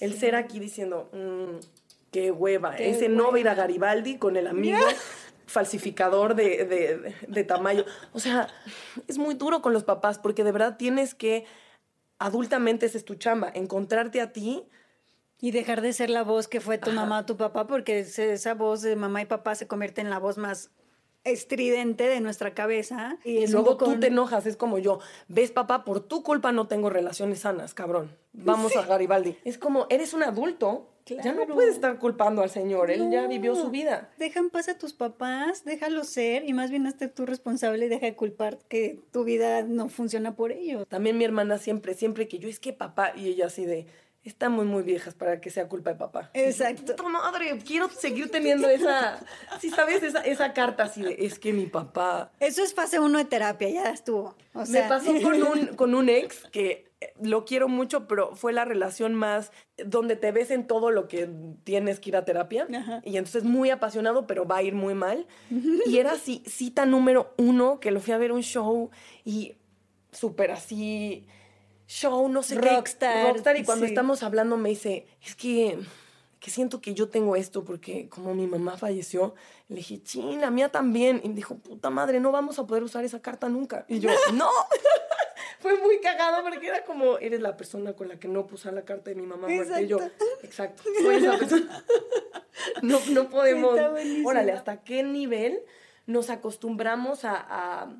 [0.00, 1.58] el ser aquí diciendo, "Mm,
[2.10, 2.74] qué hueva.
[2.74, 3.64] Qué Ese no va a ir a hueva.
[3.64, 4.78] Garibaldi con el amigo
[5.46, 7.84] falsificador de, de, de, de tamaño.
[8.14, 8.48] O sea,
[9.08, 11.44] es muy duro con los papás porque de verdad tienes que,
[12.18, 14.64] adultamente esa es tu chamba, encontrarte a ti.
[15.40, 17.00] Y dejar de ser la voz que fue tu Ajá.
[17.00, 20.18] mamá o tu papá, porque esa voz de mamá y papá se convierte en la
[20.18, 20.70] voz más
[21.26, 23.18] estridente de nuestra cabeza.
[23.24, 26.68] Y es luego tú te enojas, es como yo, ves papá, por tu culpa no
[26.68, 28.10] tengo relaciones sanas, cabrón.
[28.32, 29.36] Vamos a Garibaldi.
[29.44, 33.54] Es como, eres un adulto, ya no puedes estar culpando al señor, él ya vivió
[33.54, 34.10] su vida.
[34.18, 37.88] Deja en paz a tus papás, déjalo ser y más bien hazte tú responsable y
[37.88, 40.86] deja de culpar que tu vida no funciona por ello.
[40.86, 43.86] También mi hermana siempre, siempre que yo, es que papá, y ella así de,
[44.28, 46.30] estamos muy viejas para que sea culpa de papá.
[46.34, 46.96] Exacto.
[46.96, 49.24] Puta madre, quiero seguir teniendo esa,
[49.60, 50.02] sí, ¿sabes?
[50.02, 52.32] Esa, esa carta así de, es que mi papá...
[52.40, 54.34] Eso es fase uno de terapia, ya estuvo.
[54.52, 58.34] O sea, Me pasó con un, con un ex que eh, lo quiero mucho, pero
[58.34, 59.52] fue la relación más
[59.84, 61.28] donde te ves en todo lo que
[61.64, 62.66] tienes que ir a terapia.
[62.74, 63.02] Ajá.
[63.04, 65.26] Y entonces muy apasionado, pero va a ir muy mal.
[65.86, 68.90] Y era así, cita número uno, que lo fui a ver un show
[69.24, 69.54] y
[70.10, 71.26] súper así,
[71.86, 73.28] show, no sé Rockstar, qué.
[73.32, 73.56] Rockstar.
[73.56, 73.92] Y cuando sí.
[73.92, 75.78] estamos hablando me dice, es que,
[76.40, 79.34] que siento que yo tengo esto porque como mi mamá falleció,
[79.68, 81.20] le dije, chin, la mía también.
[81.24, 83.84] Y me dijo, puta madre, no vamos a poder usar esa carta nunca.
[83.88, 84.50] Y yo, no.
[85.60, 88.84] Fue muy cagado porque era como, eres la persona con la que no puse la
[88.84, 89.80] carta de mi mamá muerta.
[89.80, 89.98] Y yo,
[90.42, 91.84] exacto, soy esa persona.
[92.82, 93.78] no, no podemos.
[94.24, 95.58] Órale, ¿hasta qué nivel
[96.06, 97.96] nos acostumbramos a, a-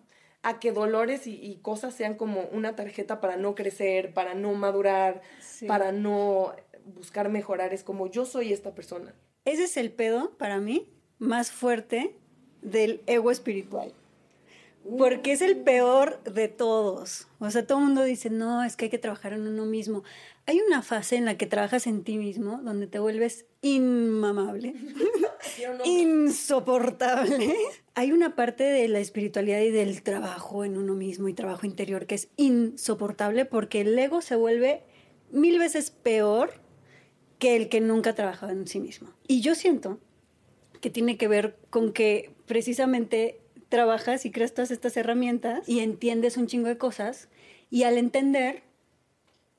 [0.49, 4.55] a que dolores y, y cosas sean como una tarjeta para no crecer, para no
[4.55, 5.66] madurar, Sí.
[5.66, 6.55] para no
[6.94, 7.74] buscar mejorar?
[7.74, 9.12] Es como, yo soy esta persona.
[9.44, 10.88] Ese es el pedo, para mí,
[11.18, 12.14] más fuerte
[12.62, 13.92] del ego espiritual.
[14.99, 17.26] porque es el peor de todos.
[17.40, 20.05] O sea, todo el mundo dice, no, es que hay que trabajar en uno mismo.
[20.49, 24.74] Hay una fase en la que trabajas en ti mismo, donde te vuelves inmamable,
[25.84, 27.53] insoportable.
[27.94, 32.07] Hay una parte de la espiritualidad y del trabajo en uno mismo y trabajo interior
[32.07, 34.84] que es insoportable porque el ego se vuelve
[35.32, 36.55] mil veces peor
[37.40, 39.11] que el que nunca ha trabajado en sí mismo.
[39.26, 39.99] Y yo siento
[40.80, 46.36] que tiene que ver con que precisamente trabajas y creas todas estas herramientas y entiendes
[46.36, 47.28] un chingo de cosas
[47.68, 48.62] y al entender,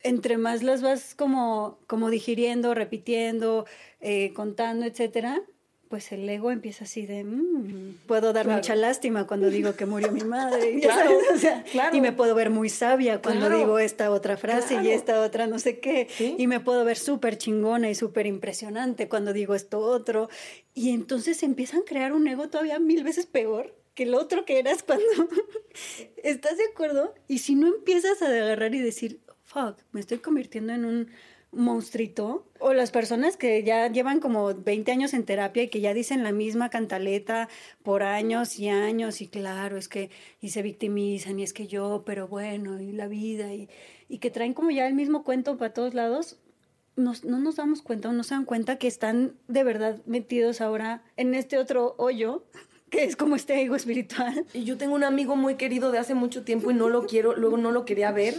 [0.04, 3.66] entre más las vas como, como digiriendo, repitiendo,
[4.00, 5.41] eh, contando, etcétera,
[5.89, 10.12] pues el ego empieza así de, mm, puedo dar mucha lástima cuando digo que murió
[10.12, 10.82] mi madre,
[11.93, 15.60] y me puedo ver muy sabia cuando digo esta otra frase y esta otra no
[15.60, 20.30] sé qué, y me puedo ver súper chingona y súper impresionante cuando digo esto otro,
[20.74, 24.60] y entonces empiezan a crear un ego todavía mil veces peor que el otro que
[24.60, 25.06] eras cuando
[26.24, 29.22] estás de acuerdo y si no empiezas a agarrar y decir,
[29.58, 31.08] fuck, me estoy convirtiendo en un
[31.51, 35.93] monstruito o las personas que ya llevan como 20 años en terapia y que ya
[35.93, 37.47] dicen la misma cantaleta
[37.84, 42.03] por años y años y claro, es que y se victimizan y es que yo,
[42.05, 43.70] pero bueno, y la vida y,
[44.10, 46.38] y que traen como ya el mismo cuento para todos lados,
[46.95, 51.03] no nos damos cuenta o no se dan cuenta que están de verdad metidos ahora
[51.16, 52.43] en este otro hoyo
[52.89, 54.45] que es como este ego espiritual.
[54.53, 57.36] Y yo tengo un amigo muy querido de hace mucho tiempo y no lo quiero,
[57.36, 58.36] luego no lo quería ver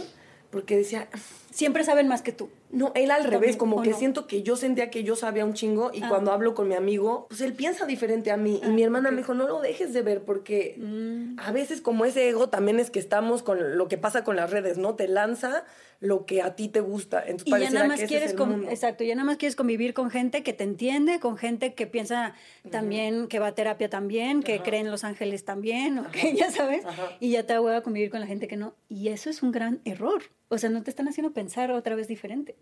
[0.49, 1.07] porque decía,
[1.51, 2.49] siempre saben más que tú.
[2.71, 5.89] No, él al revés, como que siento que yo sentía que yo sabía un chingo
[5.93, 6.09] y ah.
[6.09, 8.59] cuando hablo con mi amigo, pues él piensa diferente a mí.
[8.63, 11.39] y ah, mi hermana me dijo, no lo dejes de ver porque mm.
[11.39, 14.51] a veces como ese ego también es que estamos con lo que pasa con las
[14.51, 14.95] redes, ¿no?
[14.95, 15.65] Te lanza
[15.99, 17.21] lo que a ti te gusta.
[17.25, 18.35] Entonces, y ya nada más quieres,
[18.69, 22.33] exacto, ya nada más quieres convivir con gente que te entiende, con gente que piensa
[22.71, 26.83] también, que va a terapia también, que cree en los ángeles también, que ya sabes,
[27.19, 28.75] y ya te voy a convivir con la gente que no.
[28.87, 30.21] Y eso es un gran error.
[30.47, 32.55] O sea, no te están haciendo pensar otra vez diferente.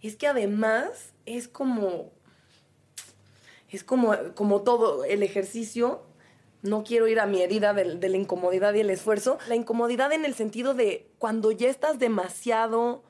[0.00, 2.10] Es que además es como,
[3.68, 6.02] es como, como todo el ejercicio
[6.62, 9.38] no quiero ir a mi herida de, la incomodidad y el esfuerzo.
[9.48, 13.02] La incomodidad en el sentido de cuando ya estás demasiado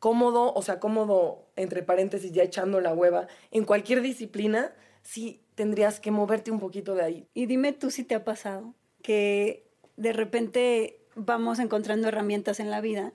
[0.00, 6.00] cómodo, o sea, cómodo, entre paréntesis, ya echando la hueva, en cualquier disciplina, sí tendrías
[6.00, 7.28] que moverte un poquito de ahí.
[7.32, 12.80] Y dime tú si te ha pasado que de repente vamos encontrando herramientas en la
[12.80, 13.12] vida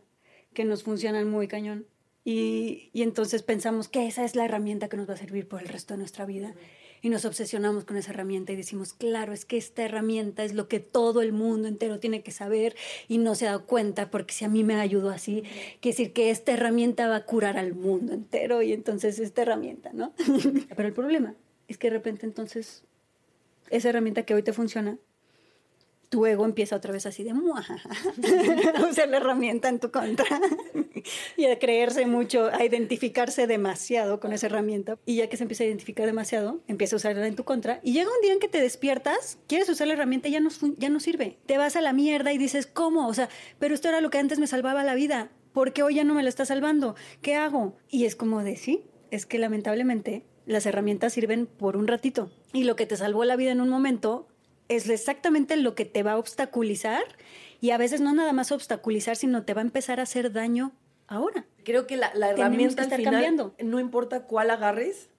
[0.54, 1.86] que nos funcionan muy cañón.
[2.28, 5.68] Y, entonces pensamos que esa es la herramienta que nos va a servir por el
[5.68, 6.56] resto de nuestra vida
[7.04, 10.68] y nos obsesionamos con esa herramienta y decimos, claro, es que esta herramienta es lo
[10.68, 12.76] que todo el mundo entero tiene que saber
[13.08, 15.44] y no se dado cuenta porque si a mí me ayudó así,
[15.82, 19.92] quiere decir que esta herramienta va a curar al mundo entero y entonces esta herramienta,
[19.94, 20.12] ¿no?
[20.76, 21.36] Pero el problema
[21.68, 22.86] es que de repente entonces
[23.70, 24.98] esa herramienta que hoy te funciona
[26.16, 30.24] tu ego empieza otra vez así de a usar la herramienta en tu contra
[31.36, 34.98] y a creerse mucho, a identificarse demasiado con esa herramienta.
[35.06, 37.82] Y ya que se empieza a identificar demasiado, empieza a usarla en tu contra.
[37.84, 40.50] Y llega un día en que te despiertas, quieres usar la herramienta y ya no,
[40.78, 41.38] ya no sirve.
[41.48, 43.10] Te vas a la mierda y dices, ¿cómo?
[43.10, 43.28] O sea,
[43.60, 45.32] pero esto era lo que antes me salvaba la vida.
[45.52, 46.96] ¿Por qué hoy ya no me la está salvando?
[47.22, 47.76] ¿Qué hago?
[47.90, 52.32] Y es como de sí, es que lamentablemente las herramientas sirven por un ratito.
[52.54, 54.30] Y lo que te salvó la vida en un momento
[54.68, 57.04] es exactamente lo que te va a obstaculizar
[57.62, 60.72] y a veces no nada más obstaculizar, sino te va a empezar a hacer daño
[61.08, 61.46] ahora.
[61.64, 63.56] Creo que la, herramienta al final, cambiando.
[63.64, 65.10] no importa cuál agarres,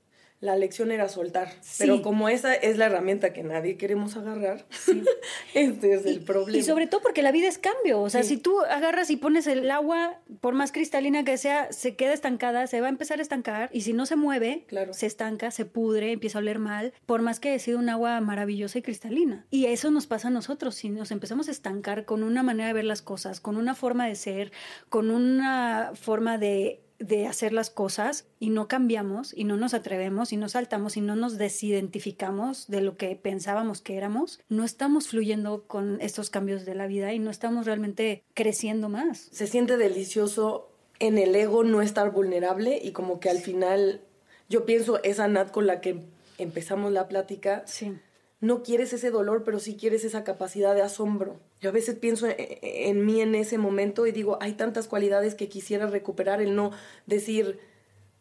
[0.41, 1.51] la lección era soltar.
[1.79, 4.67] Pero como esa es la herramienta que nadie queremos agarrar,
[5.55, 6.59] este es el problema.
[6.59, 8.01] Y sobre todo porque la vida es cambio.
[8.01, 11.97] O sea, si tú agarras y pones el agua, por más cristalina que sea, se
[11.97, 13.71] queda estancada, se va a empezar a estancar.
[13.73, 14.93] Y si no se mueve, claro.
[14.93, 18.21] se estanca, se pudre, empieza a oler mal, por más que haya sido un agua
[18.21, 19.47] maravillosa y cristalina.
[19.51, 20.75] Y eso nos pasa a nosotros.
[20.75, 24.07] Si nos empezamos a estancar con una manera de ver las cosas, con una forma
[24.07, 24.53] de ser,
[24.89, 30.33] con una forma de de hacer las cosas y no cambiamos y no nos atrevemos
[30.33, 35.09] y no saltamos y no nos desidentificamos de lo que pensábamos que éramos, no estamos
[35.09, 39.29] fluyendo con estos cambios de la vida y no estamos realmente creciendo más.
[39.33, 44.01] Se siente delicioso en el ego no estar vulnerable y como que al final
[44.49, 46.03] yo pienso esa Nat con la que
[46.39, 47.63] empezamos la plática.
[47.67, 47.95] Sí
[48.41, 51.41] no quieres ese dolor, pero sí quieres esa capacidad de asombro.
[51.67, 55.49] Yo a veces pienso en, mí en ese momento y digo, hay tantas cualidades que
[55.49, 56.71] quisiera recuperar, el no
[57.07, 57.59] decir,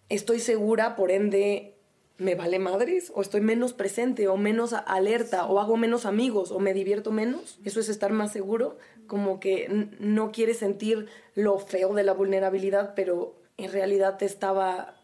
[0.10, 1.76] estoy segura, por ende,
[2.18, 6.58] me vale madres, o estoy menos presente, o menos alerta, o hago menos amigos, o
[6.58, 7.60] me divierto menos.
[7.64, 12.96] Eso es estar más seguro, como que no quieres sentir lo feo de la vulnerabilidad,
[12.96, 14.96] pero en realidad te estaba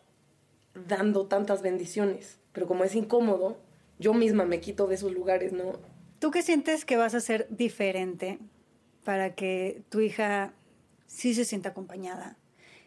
[0.73, 2.39] dando tantas bendiciones.
[2.53, 3.57] Pero como es incómodo,
[3.99, 5.90] yo misma me quito de esos lugares, ¿no?
[6.22, 8.38] ¿Tú qué sientes que vas a hacer diferente
[9.03, 10.53] para que tu hija
[11.07, 12.38] sí se sienta acompañada,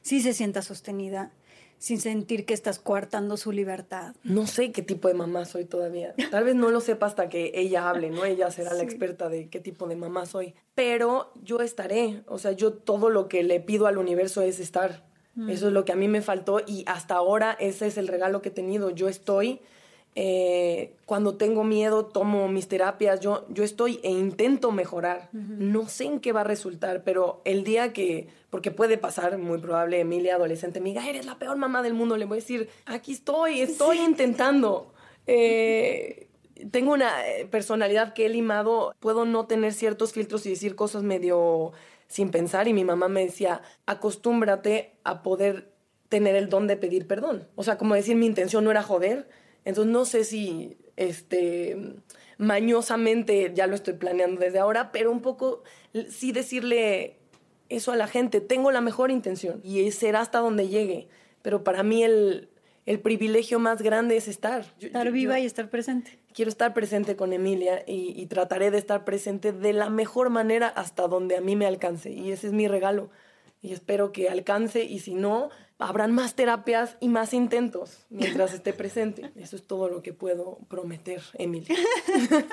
[0.02, 1.32] sí se sienta sostenida,
[1.78, 4.14] sin sentir que estás coartando su libertad?
[4.22, 6.14] No sé qué tipo de mamá soy todavía.
[6.30, 8.24] Tal vez no lo sepa hasta que ella hable, ¿no?
[8.24, 10.54] Ella será la experta de qué tipo de mamá soy.
[10.76, 12.22] Pero yo estaré.
[12.28, 15.08] O sea, yo todo lo que le pido al universo es estar.
[15.34, 15.50] Mm.
[15.50, 18.42] Eso es lo que a mí me faltó y hasta ahora ese es el regalo
[18.42, 18.90] que he tenido.
[18.90, 19.60] Yo estoy
[20.16, 25.28] eh, cuando tengo miedo tomo mis terapias, yo, yo estoy e intento mejorar.
[25.32, 29.58] No sé en qué va a resultar, pero el día que, porque puede pasar, muy
[29.58, 32.68] probable, Emilia, adolescente, me diga, eres la peor mamá del mundo, le voy a decir,
[32.86, 34.90] aquí estoy, estoy intentando.
[35.26, 36.28] Eh,
[36.70, 41.02] tengo una eh, personalidad que he limado, puedo no tener ciertos filtros y decir cosas
[41.02, 41.72] medio
[42.08, 45.72] sin pensar y mi mamá me decía, acostúmbrate a poder
[46.10, 47.48] tener el don de pedir perdón.
[47.56, 49.26] O sea, como decir, mi intención no era joder,
[49.64, 51.76] entonces no sé si este
[52.38, 55.62] mañosamente ya lo estoy planeando desde ahora, pero un poco
[56.08, 57.18] sí decirle
[57.68, 61.08] eso a la gente, tengo la mejor intención y será hasta donde llegue,
[61.42, 62.50] pero para mí el,
[63.02, 64.66] privilegio más grande es estar.
[64.78, 66.18] estar viva y estar presente.
[66.34, 70.68] Quiero estar presente con Emilia y, y, trataré de estar presente de la mejor manera
[70.68, 73.08] hasta donde a mí me alcance y ese es mi regalo
[73.64, 75.48] y espero que alcance y si no,
[75.78, 79.32] habrán más terapias y más intentos mientras esté presente.
[79.36, 81.74] Eso es todo lo que puedo prometer, Emilia.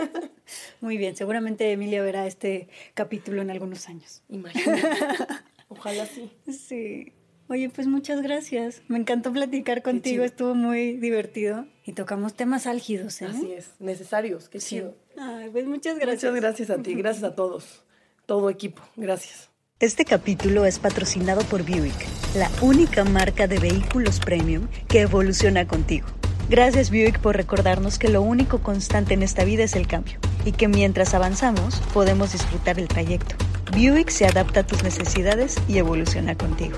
[0.81, 4.23] Muy bien, seguramente Emilia verá este capítulo en algunos años.
[4.29, 4.87] Imagínate.
[5.67, 6.31] Ojalá sí.
[6.49, 7.11] Sí.
[7.49, 8.81] Oye, pues muchas gracias.
[8.87, 13.21] Me encantó platicar contigo, estuvo muy divertido y tocamos temas álgidos.
[13.21, 13.25] ¿eh?
[13.25, 14.95] Así es, necesarios, qué chido.
[15.17, 16.31] Ay, pues muchas gracias.
[16.31, 17.83] Muchas gracias a ti, gracias a todos,
[18.25, 19.50] todo equipo, gracias.
[19.81, 21.95] Este capítulo es patrocinado por Buick,
[22.35, 26.05] la única marca de vehículos premium que evoluciona contigo.
[26.51, 30.51] Gracias Buick por recordarnos que lo único constante en esta vida es el cambio y
[30.51, 33.35] que mientras avanzamos podemos disfrutar el trayecto.
[33.71, 36.77] Buick se adapta a tus necesidades y evoluciona contigo.